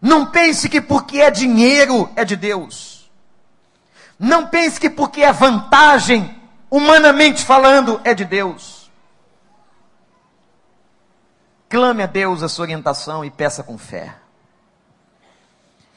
[0.00, 3.10] Não pense que porque é dinheiro é de Deus.
[4.18, 8.75] Não pense que porque é vantagem, humanamente falando, é de Deus.
[11.68, 14.16] Clame a Deus a sua orientação e peça com fé.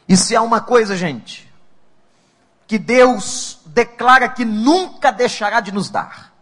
[0.07, 1.51] E se há uma coisa, gente,
[2.67, 6.33] que Deus declara que nunca deixará de nos dar,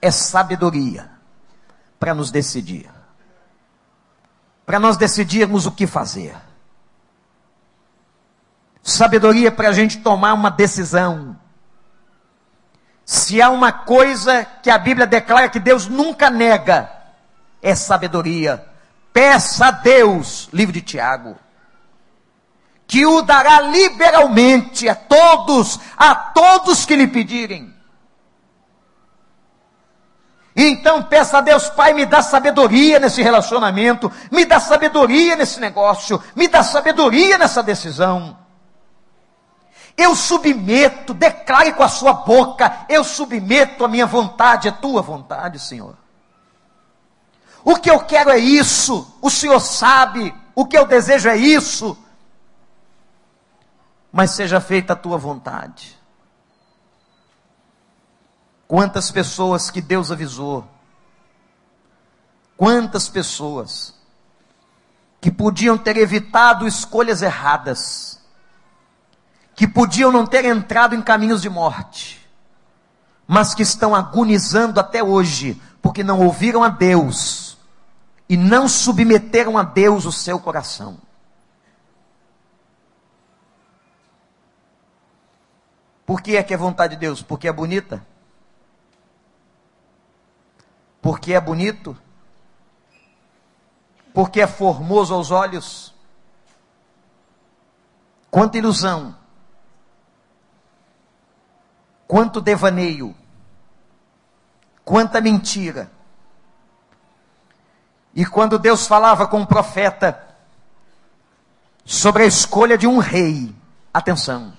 [0.00, 1.10] é sabedoria
[1.98, 2.88] para nos decidir.
[4.64, 6.36] Para nós decidirmos o que fazer
[8.82, 11.36] sabedoria para a gente tomar uma decisão.
[13.04, 16.90] Se há uma coisa que a Bíblia declara que Deus nunca nega,
[17.62, 18.64] é sabedoria.
[19.12, 21.36] Peça a Deus, livro de Tiago,
[22.86, 27.74] que o dará liberalmente a todos, a todos que lhe pedirem.
[30.54, 36.22] Então peça a Deus, Pai, me dá sabedoria nesse relacionamento, me dá sabedoria nesse negócio,
[36.34, 38.36] me dá sabedoria nessa decisão.
[39.96, 45.58] Eu submeto, declare com a sua boca, eu submeto a minha vontade, a tua vontade,
[45.58, 45.99] Senhor.
[47.64, 51.96] O que eu quero é isso, o Senhor sabe, o que eu desejo é isso,
[54.10, 55.98] mas seja feita a tua vontade.
[58.66, 60.66] Quantas pessoas que Deus avisou,
[62.56, 63.94] quantas pessoas
[65.20, 68.20] que podiam ter evitado escolhas erradas,
[69.54, 72.26] que podiam não ter entrado em caminhos de morte,
[73.26, 77.49] mas que estão agonizando até hoje, porque não ouviram a Deus
[78.30, 80.96] e não submeteram a Deus o seu coração.
[86.06, 87.20] Por que é que é vontade de Deus?
[87.20, 88.06] Porque é bonita?
[91.02, 91.94] Porque é bonito?
[94.14, 95.94] Porque é formoso aos olhos?
[98.30, 99.20] Quanta ilusão
[102.10, 103.14] quanto devaneio,
[104.84, 105.88] quanta mentira.
[108.14, 110.26] E quando Deus falava com o profeta
[111.84, 113.54] sobre a escolha de um rei,
[113.92, 114.52] atenção.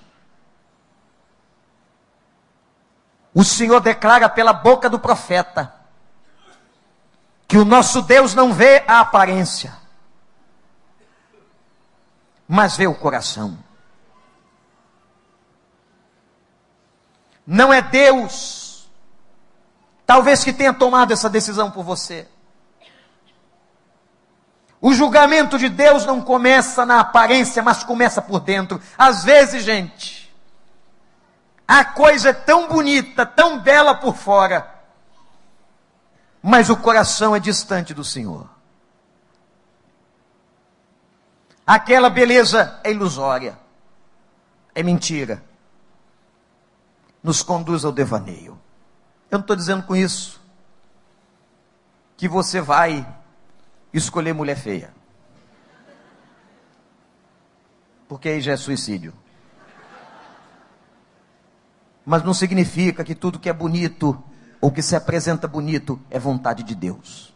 [3.34, 5.74] O Senhor declara pela boca do profeta
[7.48, 9.76] que o nosso Deus não vê a aparência,
[12.48, 13.58] mas vê o coração.
[17.46, 18.88] Não é Deus,
[20.06, 22.28] talvez que tenha tomado essa decisão por você.
[24.82, 28.82] O julgamento de Deus não começa na aparência, mas começa por dentro.
[28.98, 30.30] Às vezes, gente,
[31.66, 34.68] a coisa é tão bonita, tão bela por fora,
[36.42, 38.50] mas o coração é distante do Senhor.
[41.64, 43.56] Aquela beleza é ilusória,
[44.74, 45.42] é mentira
[47.22, 48.58] nos conduz ao devaneio.
[49.30, 50.40] Eu não estou dizendo com isso
[52.16, 53.06] que você vai
[53.92, 54.92] escolher mulher feia.
[58.12, 59.14] porque aí já é suicídio.
[62.04, 64.22] Mas não significa que tudo que é bonito
[64.60, 67.34] ou que se apresenta bonito é vontade de Deus.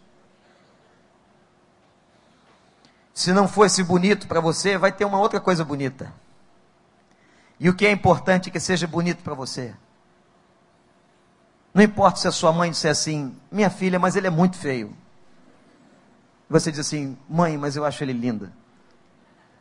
[3.14, 6.12] Se não fosse bonito para você, vai ter uma outra coisa bonita.
[7.58, 9.74] E o que é importante é que seja bonito para você.
[11.72, 14.94] Não importa se a sua mãe disser assim, minha filha, mas ele é muito feio.
[16.48, 18.52] Você diz assim, mãe, mas eu acho ele lindo.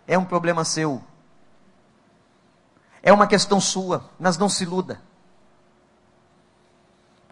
[0.08, 1.04] É um problema seu.
[3.02, 5.02] É uma questão sua, mas não se iluda.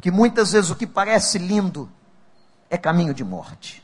[0.01, 1.89] Que muitas vezes o que parece lindo
[2.70, 3.84] é caminho de morte.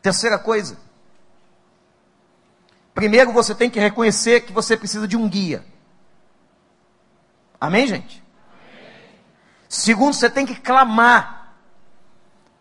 [0.00, 0.78] Terceira coisa.
[2.94, 5.64] Primeiro você tem que reconhecer que você precisa de um guia.
[7.60, 8.22] Amém, gente?
[8.48, 9.18] Amém.
[9.68, 11.35] Segundo, você tem que clamar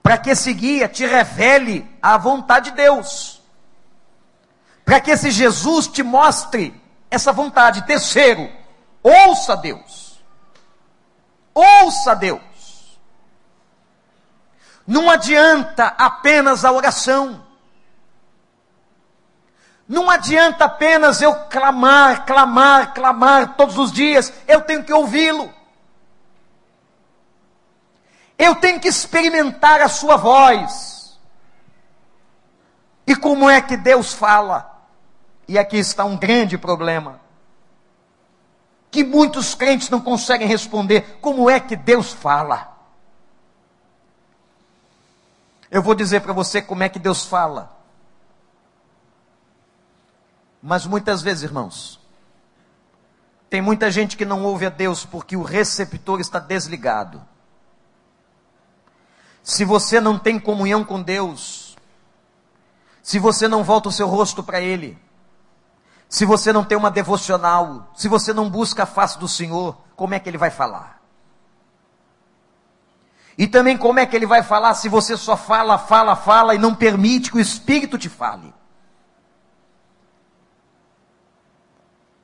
[0.05, 3.41] para que esse guia te revele a vontade de Deus.
[4.85, 6.79] Para que esse Jesus te mostre
[7.09, 7.87] essa vontade.
[7.87, 8.47] Terceiro,
[9.01, 10.21] ouça Deus.
[11.55, 12.99] Ouça Deus.
[14.85, 17.43] Não adianta apenas a oração.
[19.87, 24.31] Não adianta apenas eu clamar, clamar, clamar todos os dias.
[24.47, 25.51] Eu tenho que ouvi-lo.
[28.37, 31.17] Eu tenho que experimentar a sua voz.
[33.07, 34.83] E como é que Deus fala?
[35.47, 37.19] E aqui está um grande problema.
[38.89, 42.75] Que muitos crentes não conseguem responder: como é que Deus fala?
[45.69, 47.75] Eu vou dizer para você como é que Deus fala.
[50.61, 51.99] Mas muitas vezes, irmãos,
[53.49, 57.21] tem muita gente que não ouve a Deus porque o receptor está desligado.
[59.45, 61.77] Se você não tem comunhão com Deus,
[63.03, 64.97] se você não volta o seu rosto para Ele,
[66.09, 70.15] se você não tem uma devocional, se você não busca a face do Senhor, como
[70.15, 70.99] é que ele vai falar?
[73.37, 76.57] E também como é que ele vai falar se você só fala, fala, fala e
[76.57, 78.51] não permite que o Espírito te fale?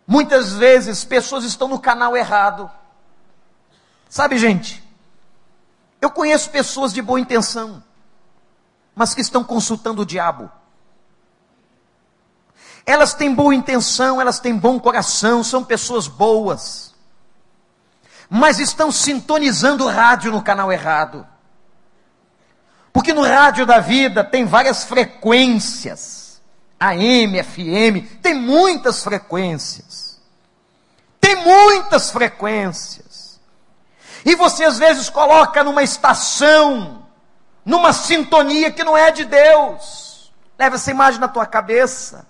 [0.07, 2.71] Muitas vezes pessoas estão no canal errado.
[4.09, 4.90] Sabe, gente?
[6.01, 7.83] Eu conheço pessoas de boa intenção,
[8.95, 10.51] mas que estão consultando o diabo.
[12.85, 16.95] Elas têm boa intenção, elas têm bom coração, são pessoas boas.
[18.27, 21.27] Mas estão sintonizando o rádio no canal errado.
[22.91, 26.41] Porque no rádio da vida tem várias frequências.
[26.79, 30.19] AM, FM, tem muitas frequências.
[31.19, 33.10] Tem muitas frequências.
[34.23, 37.03] E você às vezes coloca numa estação,
[37.65, 40.31] numa sintonia que não é de Deus.
[40.57, 42.27] Leva essa imagem na tua cabeça.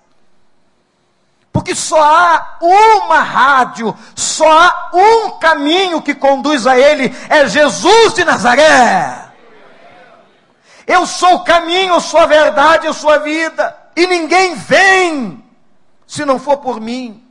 [1.52, 8.14] Porque só há uma rádio, só há um caminho que conduz a Ele, é Jesus
[8.14, 9.30] de Nazaré.
[10.86, 13.76] Eu sou o caminho, eu sou a verdade, eu sou a vida.
[13.94, 15.44] E ninguém vem
[16.06, 17.21] se não for por mim.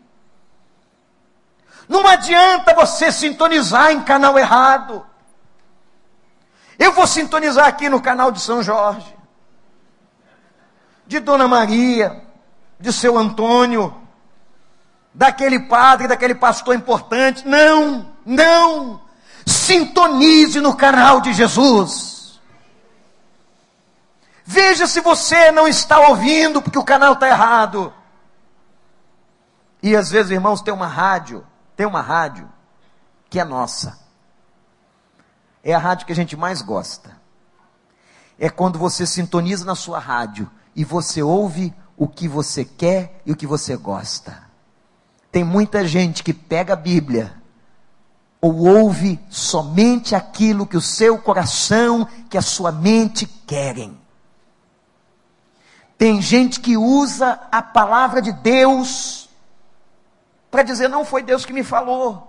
[1.91, 5.05] Não adianta você sintonizar em canal errado.
[6.79, 9.13] Eu vou sintonizar aqui no canal de São Jorge,
[11.05, 12.23] de Dona Maria,
[12.79, 13.93] de seu Antônio,
[15.13, 17.45] daquele padre, daquele pastor importante.
[17.45, 19.01] Não, não.
[19.45, 22.39] Sintonize no canal de Jesus.
[24.45, 27.93] Veja se você não está ouvindo porque o canal está errado.
[29.83, 31.45] E às vezes, irmãos, tem uma rádio,
[31.81, 32.47] tem uma rádio
[33.27, 33.97] que é nossa.
[35.63, 37.19] É a rádio que a gente mais gosta.
[38.37, 43.31] É quando você sintoniza na sua rádio e você ouve o que você quer e
[43.31, 44.43] o que você gosta.
[45.31, 47.33] Tem muita gente que pega a Bíblia
[48.39, 53.99] ou ouve somente aquilo que o seu coração, que a sua mente querem.
[55.97, 59.20] Tem gente que usa a palavra de Deus
[60.51, 62.27] para dizer não foi Deus que me falou.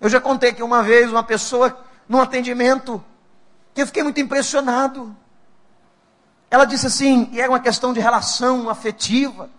[0.00, 3.04] Eu já contei que uma vez uma pessoa num atendimento
[3.74, 5.14] que eu fiquei muito impressionado.
[6.48, 9.50] Ela disse assim, e era uma questão de relação afetiva.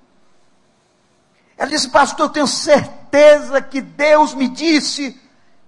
[1.57, 5.19] Ela disse, pastor, eu tenho certeza que Deus me disse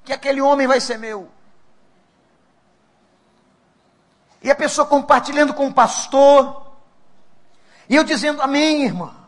[0.05, 1.29] que aquele homem vai ser meu.
[4.41, 6.71] E a pessoa compartilhando com o pastor,
[7.89, 9.26] e eu dizendo, amém, irmã.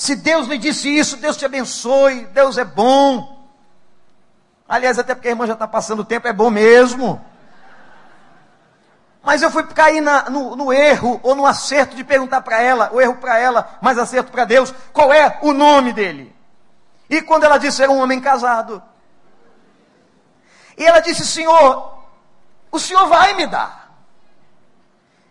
[0.00, 3.38] Se Deus lhe disse isso, Deus te abençoe, Deus é bom.
[4.66, 7.22] Aliás, até porque a irmã já está passando o tempo, é bom mesmo.
[9.22, 12.88] Mas eu fui cair na, no, no, erro ou no acerto de perguntar para ela,
[12.94, 16.34] o erro para ela, mas acerto para Deus, qual é o nome dele.
[17.10, 18.82] E quando ela disse era um homem casado.
[20.78, 22.02] E ela disse, Senhor,
[22.72, 23.92] o Senhor vai me dar.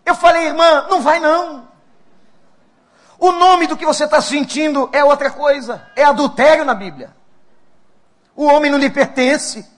[0.06, 1.69] Eu falei, irmã, não vai não.
[3.20, 7.14] O nome do que você está sentindo é outra coisa, é adultério na Bíblia.
[8.34, 9.68] O homem não lhe pertence.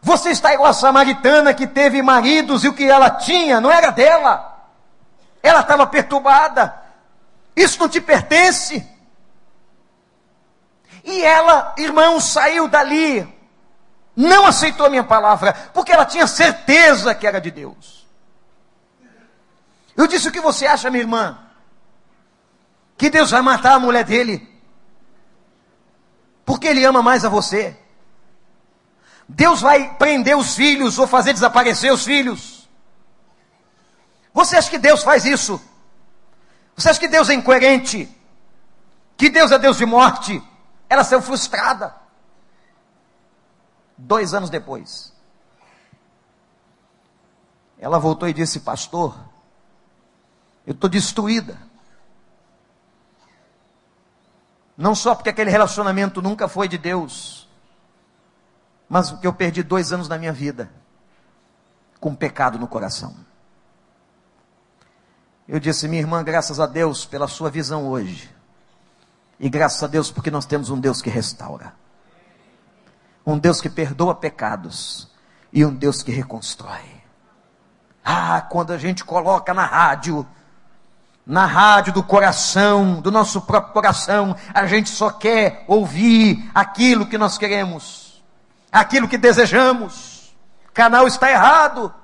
[0.00, 3.90] Você está igual a samaritana que teve maridos e o que ela tinha não era
[3.90, 4.66] dela.
[5.42, 6.74] Ela estava perturbada.
[7.54, 8.86] Isso não te pertence.
[11.04, 13.30] E ela, irmão, saiu dali.
[14.16, 18.06] Não aceitou a minha palavra, porque ela tinha certeza que era de Deus.
[19.94, 21.45] Eu disse: O que você acha, minha irmã?
[22.96, 24.48] Que Deus vai matar a mulher dele?
[26.44, 27.76] Porque ele ama mais a você.
[29.28, 32.68] Deus vai prender os filhos ou fazer desaparecer os filhos.
[34.32, 35.60] Você acha que Deus faz isso?
[36.76, 38.08] Você acha que Deus é incoerente?
[39.16, 40.42] Que Deus é Deus de morte?
[40.88, 41.94] Ela saiu frustrada.
[43.98, 45.12] Dois anos depois,
[47.78, 49.18] ela voltou e disse: Pastor,
[50.66, 51.58] eu estou destruída.
[54.76, 57.48] Não só porque aquele relacionamento nunca foi de Deus,
[58.88, 60.70] mas que eu perdi dois anos da minha vida
[61.98, 63.16] com pecado no coração.
[65.48, 68.34] Eu disse, minha irmã, graças a Deus pela sua visão hoje.
[69.38, 71.72] E graças a Deus porque nós temos um Deus que restaura.
[73.24, 75.08] Um Deus que perdoa pecados.
[75.52, 76.96] E um Deus que reconstrói.
[78.04, 80.26] Ah, quando a gente coloca na rádio,
[81.26, 87.18] na rádio do coração, do nosso próprio coração, a gente só quer ouvir aquilo que
[87.18, 88.06] nós queremos
[88.76, 90.34] aquilo que desejamos.
[90.68, 91.94] O canal está errado.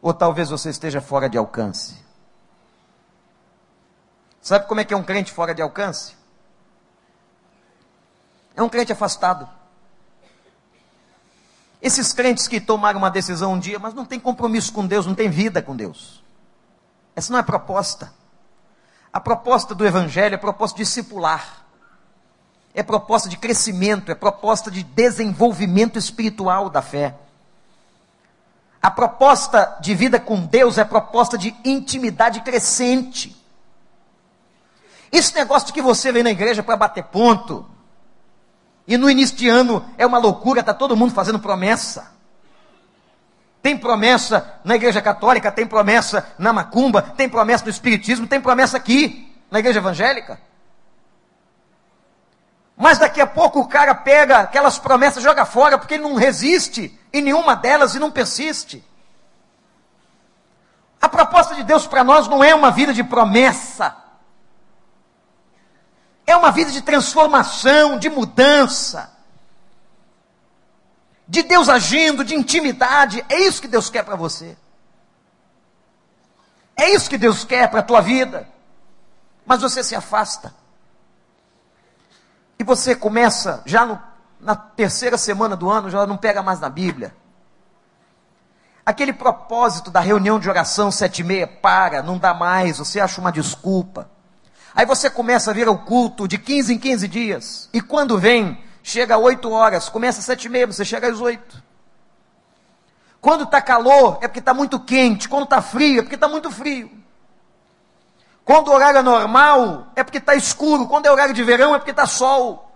[0.00, 2.02] Ou talvez você esteja fora de alcance.
[4.40, 6.16] Sabe como é que é um crente fora de alcance?
[8.56, 9.48] É um crente afastado.
[11.82, 15.16] Esses crentes que tomaram uma decisão um dia, mas não tem compromisso com Deus, não
[15.16, 16.22] tem vida com Deus.
[17.16, 18.12] Essa não é proposta.
[19.12, 21.66] A proposta do Evangelho é proposta discipular,
[22.72, 27.16] é proposta de crescimento, é proposta de desenvolvimento espiritual da fé.
[28.80, 33.36] A proposta de vida com Deus é proposta de intimidade crescente.
[35.10, 37.66] Esse negócio de que você vem na igreja para bater ponto,
[38.86, 42.12] e no início de ano é uma loucura, está todo mundo fazendo promessa.
[43.62, 48.76] Tem promessa na igreja católica, tem promessa na macumba, tem promessa no espiritismo, tem promessa
[48.76, 50.40] aqui, na igreja evangélica.
[52.76, 56.98] Mas daqui a pouco o cara pega aquelas promessas joga fora, porque ele não resiste
[57.12, 58.84] em nenhuma delas e não persiste.
[61.00, 63.94] A proposta de Deus para nós não é uma vida de promessa,
[66.26, 69.12] é uma vida de transformação, de mudança
[71.32, 73.24] de Deus agindo, de intimidade.
[73.26, 74.54] É isso que Deus quer para você.
[76.76, 78.46] É isso que Deus quer para a tua vida.
[79.46, 80.54] Mas você se afasta.
[82.58, 83.98] E você começa, já no,
[84.38, 87.16] na terceira semana do ano, já não pega mais na Bíblia.
[88.84, 93.22] Aquele propósito da reunião de oração sete e meia para, não dá mais, você acha
[93.22, 94.10] uma desculpa.
[94.74, 97.68] Aí você começa a vir ao culto de 15 em 15 dias.
[97.72, 101.20] E quando vem, chega às 8 horas, começa às 7 e meia, você chega às
[101.20, 101.62] 8.
[103.20, 105.28] Quando está calor, é porque está muito quente.
[105.28, 106.90] Quando está frio, é porque está muito frio.
[108.44, 110.88] Quando o horário é normal, é porque está escuro.
[110.88, 112.72] Quando é horário de verão, é porque está sol.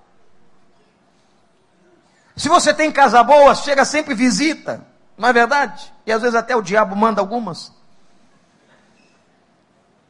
[2.36, 4.86] Se você tem casa boa, chega sempre visita.
[5.18, 5.92] Não é verdade?
[6.06, 7.72] E às vezes até o diabo manda algumas.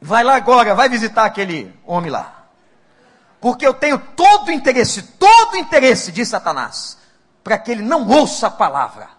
[0.01, 2.45] Vai lá agora, vai visitar aquele homem lá.
[3.39, 6.97] Porque eu tenho todo o interesse, todo o interesse de Satanás,
[7.43, 9.17] para que ele não ouça a palavra.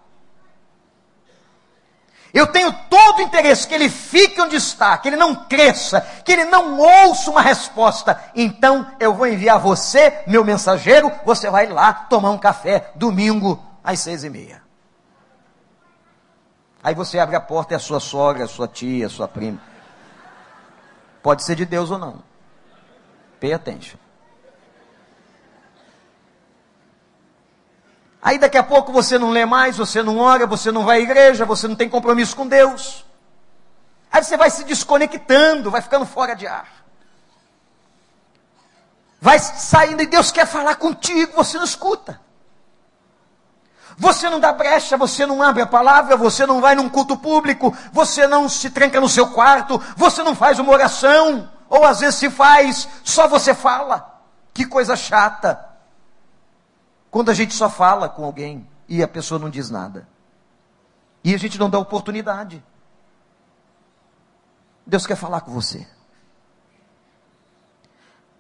[2.33, 6.33] Eu tenho todo o interesse que ele fique onde está, que ele não cresça, que
[6.33, 8.23] ele não ouça uma resposta.
[8.35, 14.01] Então eu vou enviar você, meu mensageiro, você vai lá tomar um café domingo às
[14.01, 14.63] seis e meia.
[16.83, 19.61] Aí você abre a porta e a sua sogra, a sua tia, a sua prima.
[21.29, 22.23] Pode ser de Deus ou não.
[23.39, 23.99] Pay attention.
[28.23, 31.03] Aí daqui a pouco você não lê mais, você não ora, você não vai à
[31.03, 33.05] igreja, você não tem compromisso com Deus.
[34.11, 36.67] Aí você vai se desconectando, vai ficando fora de ar.
[39.21, 42.19] Vai saindo e Deus quer falar contigo, você não escuta.
[43.99, 47.77] Você não dá brecha, você não abre a palavra, você não vai num culto público,
[47.93, 52.15] você não se tranca no seu quarto, você não faz uma oração, ou às vezes
[52.15, 54.23] se faz, só você fala.
[54.55, 55.69] Que coisa chata.
[57.11, 60.09] Quando a gente só fala com alguém e a pessoa não diz nada.
[61.25, 62.63] E a gente não dá oportunidade.
[64.87, 65.85] Deus quer falar com você.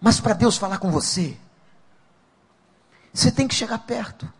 [0.00, 1.36] Mas para Deus falar com você,
[3.12, 4.32] você tem que chegar perto.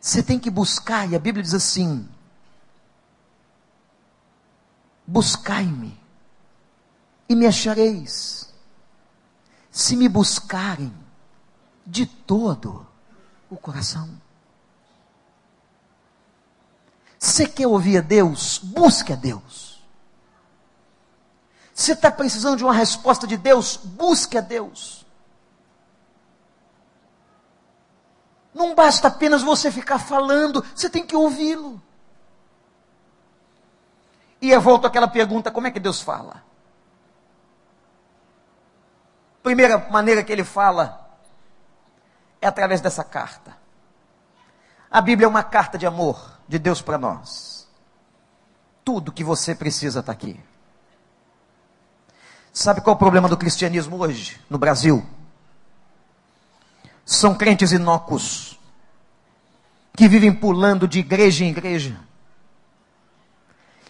[0.00, 2.08] Você tem que buscar, e a Bíblia diz assim:
[5.06, 6.00] Buscai-me,
[7.28, 8.52] e me achareis,
[9.70, 10.92] se me buscarem
[11.86, 12.86] de todo
[13.50, 14.08] o coração.
[17.18, 18.58] Você quer ouvir a Deus?
[18.58, 19.84] Busque a Deus.
[21.74, 23.76] Você está precisando de uma resposta de Deus?
[23.76, 24.99] Busque a Deus.
[28.52, 31.80] Não basta apenas você ficar falando, você tem que ouvi-lo.
[34.40, 36.42] E eu volto àquela pergunta: como é que Deus fala?
[39.42, 41.08] Primeira maneira que ele fala
[42.40, 43.56] é através dessa carta.
[44.90, 47.68] A Bíblia é uma carta de amor de Deus para nós.
[48.84, 50.40] Tudo que você precisa está aqui.
[52.52, 55.06] Sabe qual é o problema do cristianismo hoje, no Brasil?
[57.10, 58.58] São crentes inócuos,
[59.96, 61.98] que vivem pulando de igreja em igreja.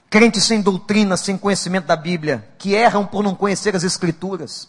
[0.08, 4.68] Crentes sem doutrina, sem conhecimento da Bíblia, que erram por não conhecer as Escrituras.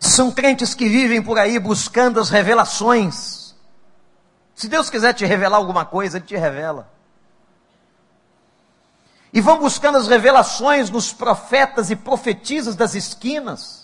[0.00, 3.44] São crentes que vivem por aí buscando as revelações
[4.54, 6.88] se Deus quiser te revelar alguma coisa, Ele te revela.
[9.32, 13.83] E vão buscando as revelações nos profetas e profetisas das esquinas.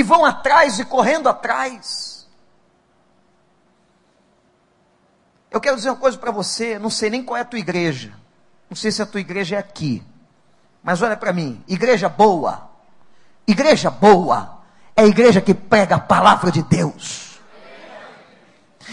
[0.00, 2.26] E vão atrás e correndo atrás.
[5.50, 8.10] Eu quero dizer uma coisa para você, não sei nem qual é a tua igreja.
[8.70, 10.02] Não sei se a tua igreja é aqui.
[10.82, 12.70] Mas olha para mim, igreja boa.
[13.46, 14.62] Igreja boa
[14.96, 17.38] é a igreja que prega a palavra de Deus.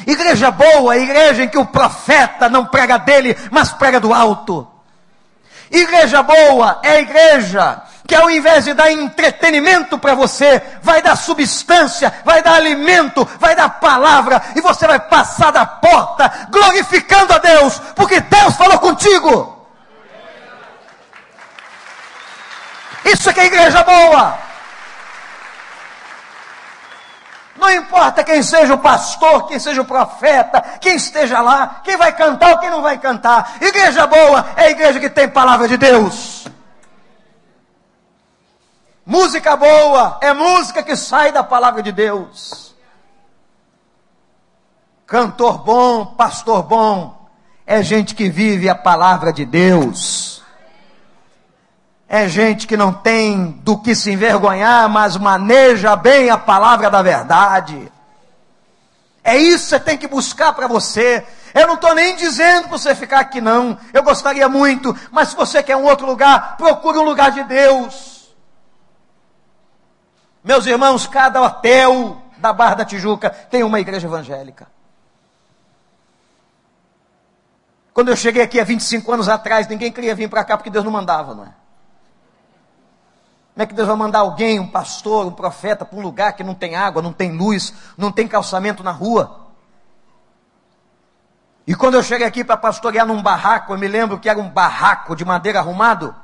[0.06, 4.68] Igreja boa, igreja em que o profeta não prega dele, mas prega do alto.
[5.72, 11.18] Igreja boa é a igreja que ao invés de dar entretenimento para você, vai dar
[11.18, 17.38] substância, vai dar alimento, vai dar palavra, e você vai passar da porta glorificando a
[17.38, 19.56] Deus, porque Deus falou contigo.
[23.04, 24.38] Isso é que é igreja boa.
[27.58, 32.14] Não importa quem seja o pastor, quem seja o profeta, quem esteja lá, quem vai
[32.14, 33.56] cantar ou quem não vai cantar.
[33.60, 36.48] Igreja boa é a igreja que tem palavra de Deus.
[39.10, 42.76] Música boa é música que sai da palavra de Deus.
[45.06, 47.30] Cantor bom, pastor bom,
[47.66, 50.44] é gente que vive a palavra de Deus.
[52.10, 57.02] É gente que não tem do que se envergonhar, mas maneja bem a palavra da
[57.02, 57.90] verdade.
[59.24, 61.26] É isso que você tem que buscar para você.
[61.54, 63.80] Eu não estou nem dizendo para você ficar aqui, não.
[63.94, 68.17] Eu gostaria muito, mas se você quer um outro lugar, procure um lugar de Deus.
[70.48, 74.66] Meus irmãos, cada hotel da Barra da Tijuca tem uma igreja evangélica.
[77.94, 80.86] Quando eu cheguei aqui há 25 anos atrás, ninguém queria vir para cá porque Deus
[80.86, 81.54] não mandava, não é?
[83.54, 86.46] Como é que Deus vai mandar alguém, um pastor, um profeta, para um lugar que
[86.46, 89.48] não tem água, não tem luz, não tem calçamento na rua?
[91.68, 94.48] E quando eu cheguei aqui para pastorear num barraco, eu me lembro que era um
[94.48, 96.16] barraco de madeira arrumado.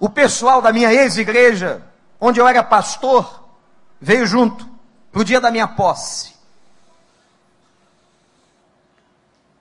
[0.00, 1.82] O pessoal da minha ex-igreja,
[2.18, 3.44] onde eu era pastor,
[4.00, 4.66] veio junto
[5.12, 6.34] para o dia da minha posse.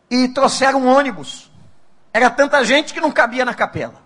[0.09, 1.51] E trouxeram um ônibus.
[2.13, 4.01] Era tanta gente que não cabia na capela.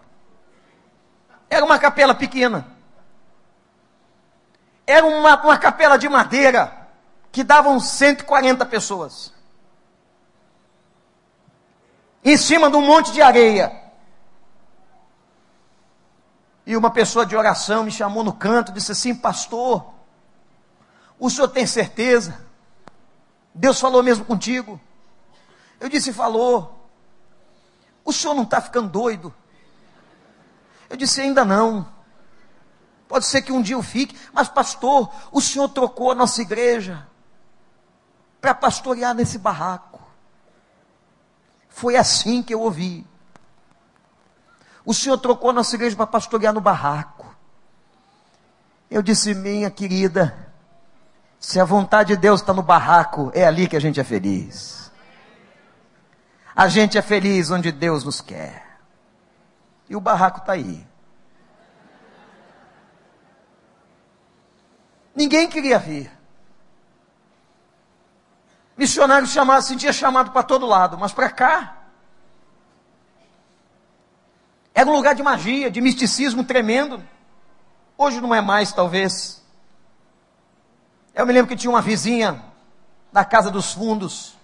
[1.47, 2.65] Era uma capela pequena.
[4.87, 6.89] Era uma, uma capela de madeira
[7.31, 9.31] que davam 140 pessoas.
[12.25, 13.82] Em cima de um monte de areia.
[16.65, 19.93] E uma pessoa de oração me chamou no canto e disse assim: Pastor,
[21.19, 22.45] o senhor tem certeza?
[23.53, 24.79] Deus falou mesmo contigo?
[25.79, 26.83] Eu disse: Falou.
[28.05, 29.33] O senhor não está ficando doido?
[30.89, 31.87] Eu disse: ainda não.
[33.07, 37.07] Pode ser que um dia eu fique, mas pastor, o senhor trocou a nossa igreja
[38.41, 40.01] para pastorear nesse barraco.
[41.69, 43.07] Foi assim que eu ouvi.
[44.85, 47.33] O senhor trocou a nossa igreja para pastorear no barraco.
[48.89, 50.51] Eu disse, minha querida,
[51.39, 54.91] se a vontade de Deus está no barraco, é ali que a gente é feliz.
[56.55, 58.79] A gente é feliz onde Deus nos quer.
[59.89, 60.85] E o barraco está aí.
[65.15, 66.11] Ninguém queria vir.
[68.77, 71.82] Missionário chamado, sentia chamado para todo lado, mas para cá.
[74.73, 77.01] Era um lugar de magia, de misticismo tremendo.
[77.97, 79.41] Hoje não é mais, talvez.
[81.13, 82.41] Eu me lembro que tinha uma vizinha
[83.11, 84.35] na casa dos fundos,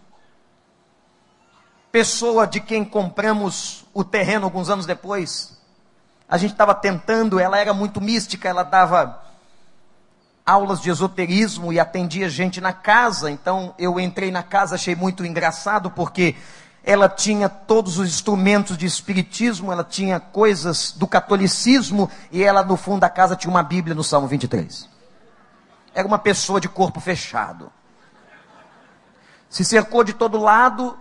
[1.91, 5.59] pessoa de quem compramos o terreno alguns anos depois.
[6.27, 9.19] A gente estava tentando, ela era muito mística, ela dava
[10.45, 13.31] aulas de esoterismo e atendia gente na casa.
[13.31, 16.35] Então eu entrei na casa, achei muito engraçado porque
[16.89, 22.75] ela tinha todos os instrumentos de espiritismo, ela tinha coisas do catolicismo e ela no
[22.75, 24.89] fundo da casa tinha uma Bíblia no Salmo 23.
[25.93, 27.71] Era uma pessoa de corpo fechado.
[29.47, 30.97] Se cercou de todo lado,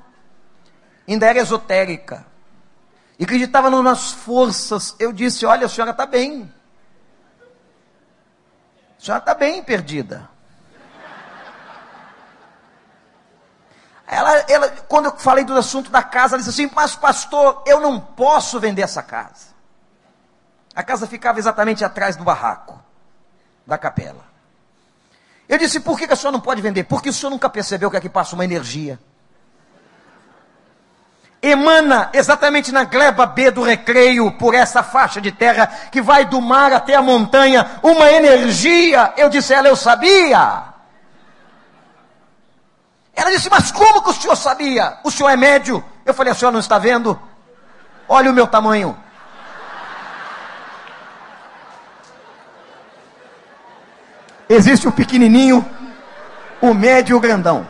[1.09, 2.27] ainda era esotérica.
[3.19, 4.95] E acreditava nas forças.
[4.99, 6.53] Eu disse: Olha, a senhora está bem.
[9.01, 10.29] A senhora está bem perdida.
[14.11, 17.79] Ela, ela, quando eu falei do assunto da casa, ela disse assim: Mas, pastor, eu
[17.79, 19.49] não posso vender essa casa.
[20.75, 22.83] A casa ficava exatamente atrás do barraco
[23.67, 24.25] da capela.
[25.47, 26.85] Eu disse: Por que, que a senhora não pode vender?
[26.85, 28.99] Porque o senhor nunca percebeu que aqui passa uma energia.
[31.43, 36.41] Emana exatamente na gleba B do recreio, por essa faixa de terra que vai do
[36.41, 39.13] mar até a montanha, uma energia.
[39.19, 40.78] Eu disse a ela: Eu sabia.
[43.19, 44.97] Ela disse, mas como que o senhor sabia?
[45.03, 45.85] O senhor é médio?
[46.07, 47.21] Eu falei, a senhora não está vendo?
[48.09, 48.97] Olha o meu tamanho.
[54.49, 55.69] Existe o pequenininho,
[56.61, 57.67] o médio e o grandão.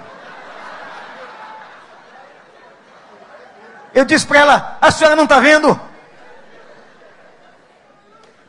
[3.94, 5.80] Eu disse para ela, a senhora não está vendo?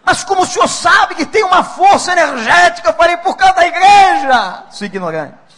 [0.03, 2.89] Mas como o senhor sabe que tem uma força energética?
[2.89, 4.63] Eu falei, por causa da igreja.
[4.69, 5.48] Sou ignorante.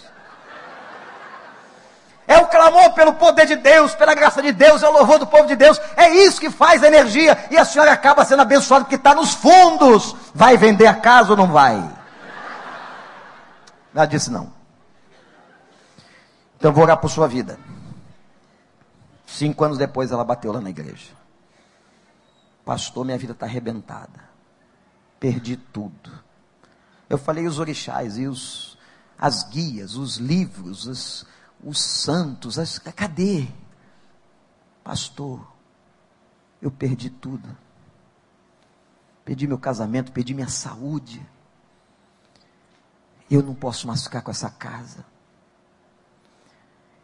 [2.32, 5.28] É o clamor pelo poder de Deus, pela graça de Deus, é o louvor do
[5.28, 5.78] povo de Deus.
[5.98, 7.38] É isso que faz a energia.
[7.52, 10.16] E a senhora acaba sendo abençoada porque está nos fundos.
[10.34, 11.78] Vai vender a casa ou não vai?
[13.94, 14.54] Ela disse não.
[16.58, 17.60] Então vou orar por sua vida.
[19.26, 21.12] Cinco anos depois ela bateu lá na igreja.
[22.64, 24.22] Pastor, minha vida está arrebentada.
[25.20, 26.10] Perdi tudo.
[27.10, 28.78] Eu falei os orixás e os,
[29.20, 31.26] as guias, os livros, os,
[31.64, 33.48] os santos, as, cadê?
[34.84, 35.46] Pastor,
[36.62, 37.56] eu perdi tudo.
[39.24, 41.26] Perdi meu casamento, perdi minha saúde.
[43.30, 45.06] Eu não posso mais ficar com essa casa.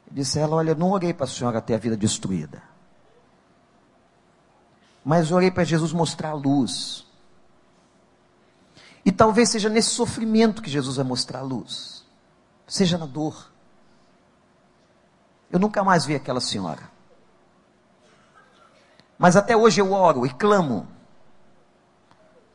[0.08, 2.62] Eu disse a ela: Olha, não orei para a senhora ter a vida destruída.
[5.06, 7.06] Mas orei para Jesus mostrar a luz.
[9.06, 12.06] E talvez seja nesse sofrimento que Jesus vai mostrar a luz.
[12.68, 13.54] Seja na dor.
[15.50, 16.90] Eu nunca mais vi aquela senhora.
[19.18, 20.88] Mas até hoje eu oro e clamo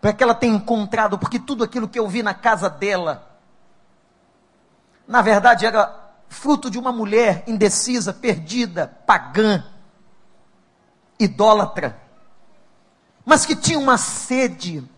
[0.01, 3.39] para que ela tenha encontrado, porque tudo aquilo que eu vi na casa dela,
[5.07, 9.65] na verdade era fruto de uma mulher indecisa, perdida, pagã,
[11.19, 12.01] idólatra,
[13.25, 14.89] mas que tinha uma sede,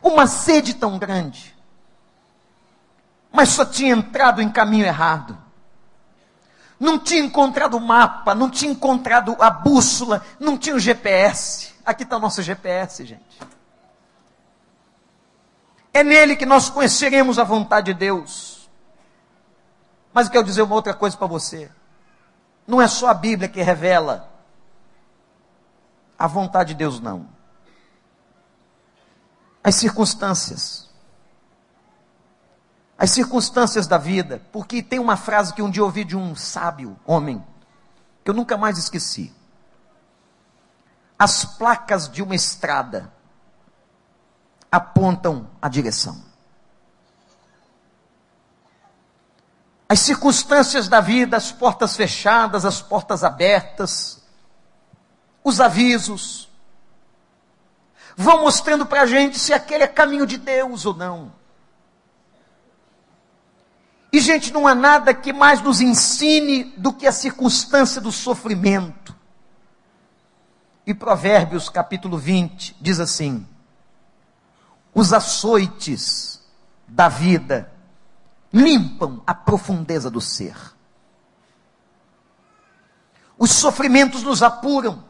[0.00, 1.56] uma sede tão grande,
[3.32, 5.47] mas só tinha entrado em caminho errado
[6.78, 11.74] não tinha encontrado o mapa, não tinha encontrado a bússola, não tinha o GPS.
[11.84, 13.40] Aqui está o nosso GPS, gente.
[15.92, 18.68] É nele que nós conheceremos a vontade de Deus.
[20.12, 21.70] Mas eu quero dizer uma outra coisa para você.
[22.66, 24.30] Não é só a Bíblia que revela
[26.18, 27.26] a vontade de Deus, não.
[29.64, 30.87] As circunstâncias
[32.98, 36.98] as circunstâncias da vida, porque tem uma frase que um dia ouvi de um sábio
[37.06, 37.44] homem,
[38.24, 39.32] que eu nunca mais esqueci.
[41.16, 43.12] As placas de uma estrada
[44.70, 46.20] apontam a direção.
[49.88, 54.20] As circunstâncias da vida, as portas fechadas, as portas abertas,
[55.42, 56.50] os avisos,
[58.16, 61.32] vão mostrando para a gente se aquele é caminho de Deus ou não.
[64.12, 69.14] E, gente, não há nada que mais nos ensine do que a circunstância do sofrimento.
[70.86, 73.46] E Provérbios capítulo 20 diz assim:
[74.94, 76.42] os açoites
[76.86, 77.70] da vida
[78.52, 80.56] limpam a profundeza do ser.
[83.38, 85.04] Os sofrimentos nos apuram.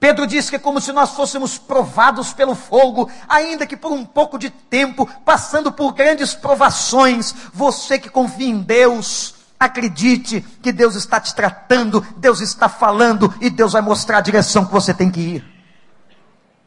[0.00, 4.04] Pedro diz que é como se nós fôssemos provados pelo fogo, ainda que por um
[4.04, 7.34] pouco de tempo, passando por grandes provações.
[7.52, 13.50] Você que confia em Deus, acredite que Deus está te tratando, Deus está falando e
[13.50, 15.44] Deus vai mostrar a direção que você tem que ir.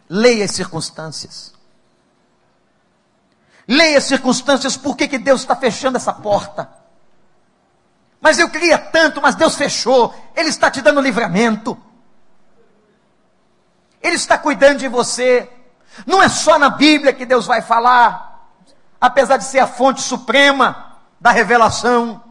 [0.10, 1.54] Leia as circunstâncias.
[3.66, 6.70] Leia as circunstâncias, por que, que Deus está fechando essa porta?
[8.20, 10.14] Mas eu queria tanto, mas Deus fechou.
[10.36, 11.78] Ele está te dando livramento.
[14.02, 15.50] Ele está cuidando de você.
[16.06, 18.50] Não é só na Bíblia que Deus vai falar,
[19.00, 22.24] apesar de ser a fonte suprema da revelação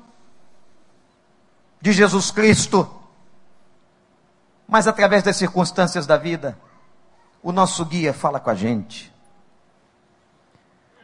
[1.80, 2.88] de Jesus Cristo,
[4.68, 6.58] mas através das circunstâncias da vida,
[7.42, 9.12] o nosso guia fala com a gente.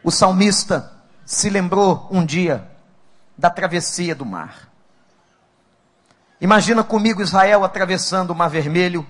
[0.05, 0.93] O salmista
[1.25, 2.71] se lembrou um dia
[3.37, 4.71] da travessia do mar.
[6.41, 9.07] Imagina comigo Israel atravessando o Mar Vermelho.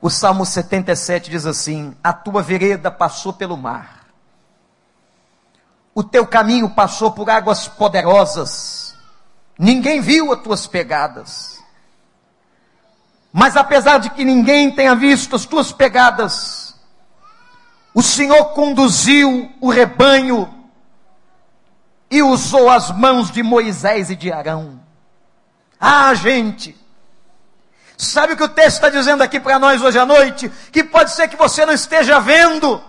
[0.00, 4.06] O Salmo 77 diz assim: A tua vereda passou pelo mar,
[5.94, 8.94] o teu caminho passou por águas poderosas,
[9.58, 11.60] ninguém viu as tuas pegadas.
[13.32, 16.74] Mas apesar de que ninguém tenha visto as tuas pegadas,
[17.94, 20.52] o Senhor conduziu o rebanho
[22.10, 24.80] e usou as mãos de Moisés e de Arão.
[25.78, 26.76] Ah, gente,
[28.06, 30.48] sabe o que o texto está dizendo aqui para nós hoje à noite?
[30.72, 32.82] Que pode ser que você não esteja vendo,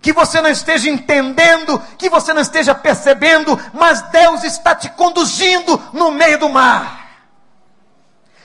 [0.00, 5.80] que você não esteja entendendo, que você não esteja percebendo, mas Deus está te conduzindo
[5.92, 7.08] no meio do mar,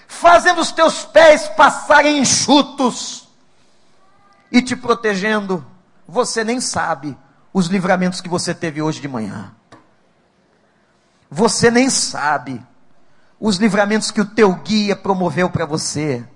[0.08, 3.28] fazendo os teus pés passarem enxutos
[4.52, 5.66] e te protegendo.
[6.08, 7.18] Você nem sabe
[7.54, 9.52] os livramentos que você teve hoje de manhã.
[11.32, 12.62] Você nem sabe
[13.46, 16.28] os livramentos que o teu guia promoveu para você.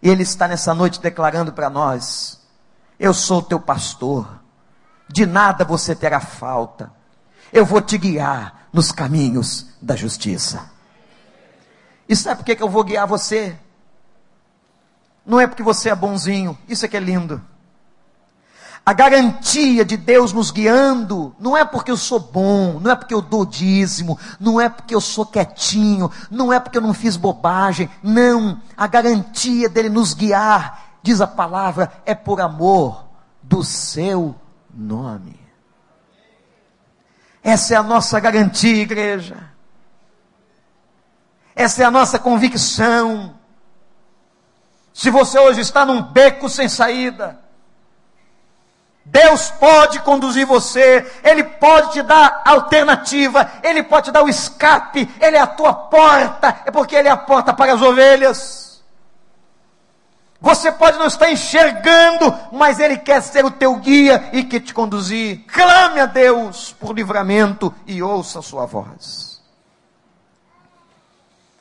[0.00, 2.40] E ele está nessa noite declarando para nós:
[2.98, 4.40] Eu sou o teu pastor,
[5.06, 6.90] de nada você terá falta.
[7.52, 10.70] Eu vou te guiar nos caminhos da justiça.
[12.08, 13.54] E sabe por que, eu vou guiar você?
[15.26, 17.42] Não é porque você é bonzinho, isso é que é lindo
[18.88, 23.12] a garantia de Deus nos guiando, não é porque eu sou bom, não é porque
[23.12, 27.14] eu dou dízimo, não é porque eu sou quietinho, não é porque eu não fiz
[27.14, 28.58] bobagem, não.
[28.74, 33.04] A garantia dele nos guiar, diz a palavra, é por amor
[33.42, 34.34] do seu
[34.72, 35.38] nome.
[37.42, 39.50] Essa é a nossa garantia, igreja.
[41.54, 43.34] Essa é a nossa convicção.
[44.94, 47.47] Se você hoje está num beco sem saída,
[49.10, 55.08] Deus pode conduzir você, Ele pode te dar alternativa, Ele pode te dar o escape,
[55.18, 58.82] Ele é a tua porta, é porque Ele é a porta para as ovelhas.
[60.40, 64.74] Você pode não estar enxergando, mas Ele quer ser o teu guia e que te
[64.74, 65.42] conduzir.
[65.46, 69.42] Clame a Deus por livramento e ouça a sua voz.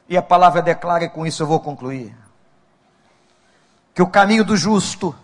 [0.10, 2.16] E a palavra declara, e com isso eu vou concluir,
[3.94, 5.16] que o caminho do justo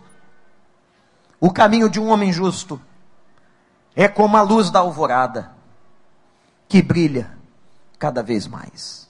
[1.44, 2.80] o caminho de um homem justo
[3.94, 5.52] é como a luz da alvorada,
[6.70, 7.38] que brilha
[8.00, 9.10] cada vez mais.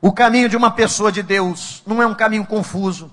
[0.00, 3.10] O caminho de uma pessoa de Deus não é um caminho confuso.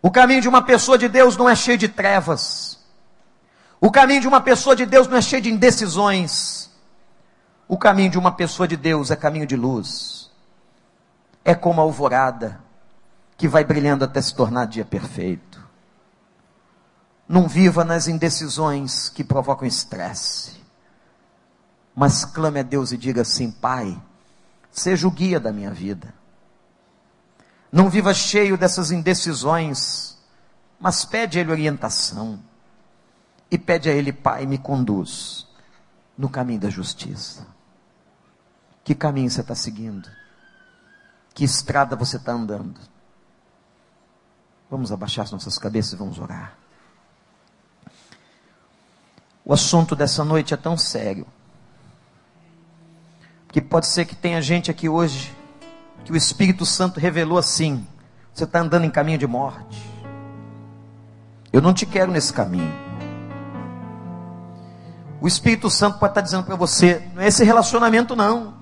[0.00, 2.78] O caminho de uma pessoa de Deus não é cheio de trevas.
[3.80, 6.70] O caminho de uma pessoa de Deus não é cheio de indecisões.
[7.66, 10.30] O caminho de uma pessoa de Deus é caminho de luz.
[11.44, 12.60] É como a alvorada
[13.36, 15.71] que vai brilhando até se tornar dia perfeito.
[17.32, 20.60] Não viva nas indecisões que provocam estresse.
[21.96, 23.98] Mas clame a Deus e diga assim: Pai,
[24.70, 26.12] seja o guia da minha vida.
[27.72, 30.18] Não viva cheio dessas indecisões,
[30.78, 32.38] mas pede a Ele orientação.
[33.50, 35.46] E pede a Ele, Pai, me conduz
[36.18, 37.46] no caminho da justiça.
[38.84, 40.06] Que caminho você está seguindo?
[41.32, 42.78] Que estrada você está andando?
[44.70, 46.60] Vamos abaixar as nossas cabeças e vamos orar.
[49.44, 51.26] O assunto dessa noite é tão sério.
[53.48, 55.36] Que pode ser que tenha gente aqui hoje
[56.04, 57.86] que o Espírito Santo revelou assim:
[58.32, 59.90] você está andando em caminho de morte.
[61.52, 62.72] Eu não te quero nesse caminho.
[65.20, 68.54] O Espírito Santo pode estar dizendo para você: não é esse relacionamento, não.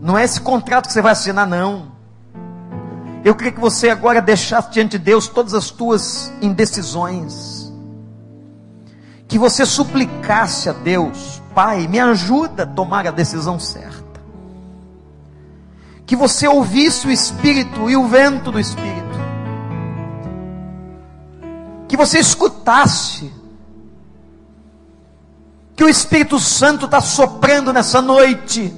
[0.00, 1.92] Não é esse contrato que você vai assinar, não.
[3.22, 7.59] Eu queria que você agora deixasse diante de Deus todas as tuas indecisões.
[9.30, 14.20] Que você suplicasse a Deus, Pai, me ajuda a tomar a decisão certa.
[16.04, 19.18] Que você ouvisse o Espírito e o vento do Espírito.
[21.88, 23.32] Que você escutasse.
[25.74, 28.74] Que o Espírito Santo está soprando nessa noite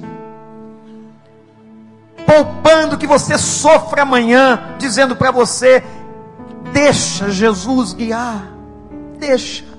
[2.33, 5.83] poupando que você sofra amanhã, dizendo para você:
[6.71, 8.51] deixa Jesus guiar,
[9.19, 9.72] deixa.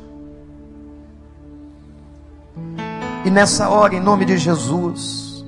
[3.25, 5.45] E nessa hora, em nome de Jesus,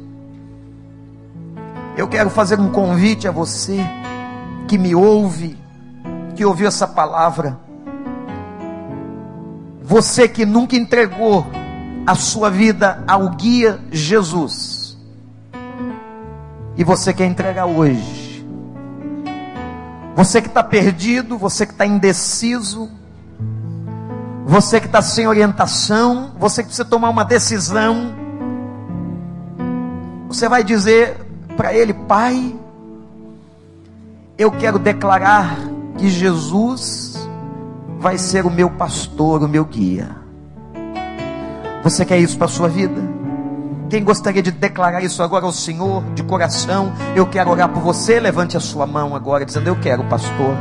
[1.97, 3.79] eu quero fazer um convite a você
[4.66, 5.59] que me ouve,
[6.35, 7.59] que ouviu essa palavra.
[9.83, 11.47] Você que nunca entregou
[12.07, 14.97] a sua vida ao guia Jesus
[16.77, 18.47] e você quer entregar hoje.
[20.14, 22.91] Você que está perdido, você que está indeciso,
[24.47, 28.15] você que está sem orientação, você que precisa tomar uma decisão,
[30.29, 31.17] você vai dizer
[31.57, 32.55] para ele, Pai,
[34.39, 35.59] eu quero declarar
[35.99, 37.29] que Jesus
[37.99, 40.15] vai ser o meu pastor, o meu guia.
[41.83, 43.03] Você quer isso para a sua vida?
[43.91, 46.93] Quem gostaria de declarar isso agora ao Senhor de coração?
[47.17, 48.21] Eu quero orar por você.
[48.21, 50.55] Levante a sua mão agora, dizendo: Eu quero, pastor.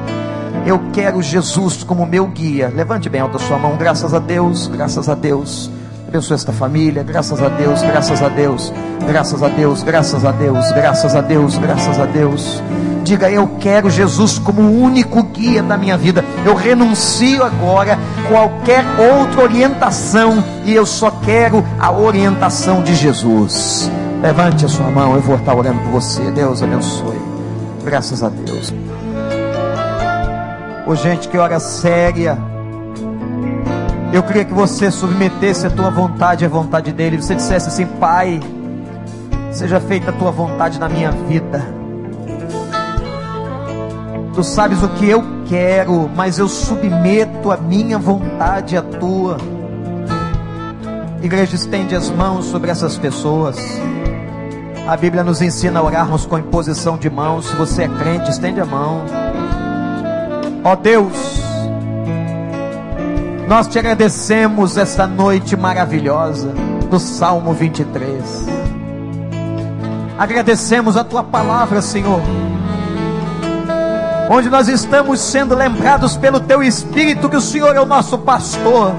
[0.66, 2.72] Eu quero Jesus como meu guia.
[2.74, 3.76] Levante bem alta sua mão.
[3.78, 5.70] Graças a Deus, graças a Deus.
[6.08, 7.04] Abençoe esta família.
[7.04, 8.72] Graças a Deus, graças a Deus,
[9.06, 12.64] graças a Deus, graças a Deus, graças a Deus, graças a Deus.
[13.04, 16.26] Diga, eu quero Jesus como o único guia da minha vida.
[16.44, 23.92] Eu renuncio agora qualquer outra orientação e eu só quero a orientação de Jesus.
[24.22, 26.32] Levante a sua mão, eu vou estar orando por você.
[26.32, 27.20] Deus abençoe.
[27.84, 28.74] Graças a Deus.
[30.88, 32.38] Ô gente, que hora séria.
[34.14, 37.20] Eu queria que você submetesse a tua vontade à vontade dele.
[37.20, 38.40] Você dissesse assim: Pai,
[39.52, 41.66] seja feita a tua vontade na minha vida.
[44.36, 49.38] Tu sabes o que eu quero, mas eu submeto a minha vontade à tua.
[51.24, 53.58] Igreja, estende as mãos sobre essas pessoas.
[54.88, 57.48] A Bíblia nos ensina a orarmos com imposição de mãos.
[57.48, 59.25] Se você é crente, estende a mão.
[60.66, 61.14] Ó oh Deus,
[63.48, 66.52] nós te agradecemos esta noite maravilhosa
[66.90, 68.48] do Salmo 23.
[70.18, 72.20] Agradecemos a tua palavra, Senhor
[74.28, 78.92] onde nós estamos sendo lembrados pelo Teu Espírito que o Senhor é o nosso pastor,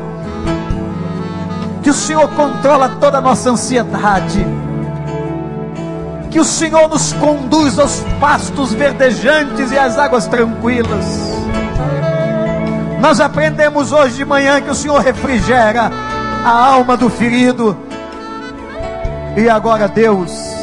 [1.83, 4.47] que o Senhor controla toda a nossa ansiedade,
[6.31, 11.36] que o Senhor nos conduz aos pastos verdejantes e às águas tranquilas.
[13.01, 15.91] Nós aprendemos hoje de manhã que o Senhor refrigera
[16.45, 17.77] a alma do ferido.
[19.37, 20.57] E agora, Deus,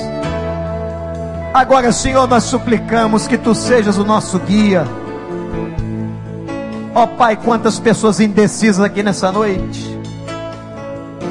[1.53, 4.87] Agora, Senhor, nós suplicamos que tu sejas o nosso guia.
[6.95, 9.99] Ó oh, Pai, quantas pessoas indecisas aqui nessa noite,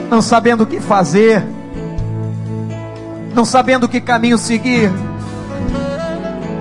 [0.09, 1.45] não sabendo o que fazer,
[3.35, 4.93] não sabendo que caminho seguir,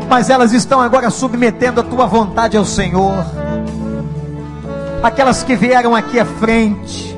[0.10, 3.24] mas elas estão agora submetendo a tua vontade ao Senhor.
[5.04, 7.18] Aquelas que vieram aqui à frente,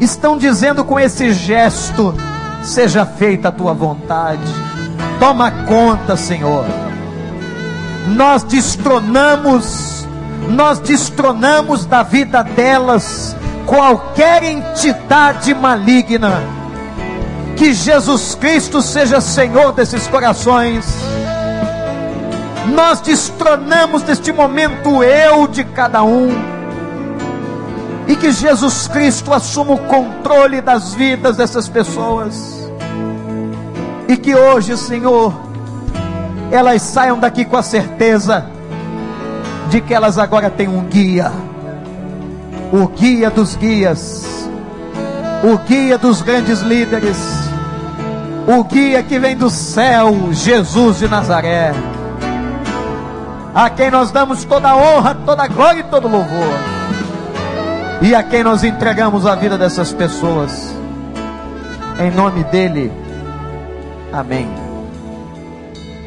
[0.00, 2.14] estão dizendo com esse gesto:
[2.62, 4.40] seja feita a tua vontade.
[5.18, 6.64] Toma conta, Senhor.
[8.06, 10.06] Nós destronamos,
[10.48, 13.36] nós destronamos da vida delas
[13.66, 16.42] qualquer entidade maligna.
[17.56, 20.86] Que Jesus Cristo seja Senhor desses corações.
[22.72, 26.57] Nós destronamos neste momento o eu de cada um.
[28.08, 32.68] E que Jesus Cristo assuma o controle das vidas dessas pessoas.
[34.08, 35.34] E que hoje, Senhor,
[36.50, 38.46] elas saiam daqui com a certeza
[39.68, 41.30] de que elas agora têm um guia,
[42.72, 44.48] o guia dos guias,
[45.44, 47.18] o guia dos grandes líderes,
[48.46, 51.72] o guia que vem do céu, Jesus de Nazaré,
[53.54, 56.77] a quem nós damos toda a honra, toda a glória e todo louvor,
[58.00, 60.74] e a quem nós entregamos a vida dessas pessoas,
[62.00, 62.92] em nome dEle.
[64.12, 64.67] Amém.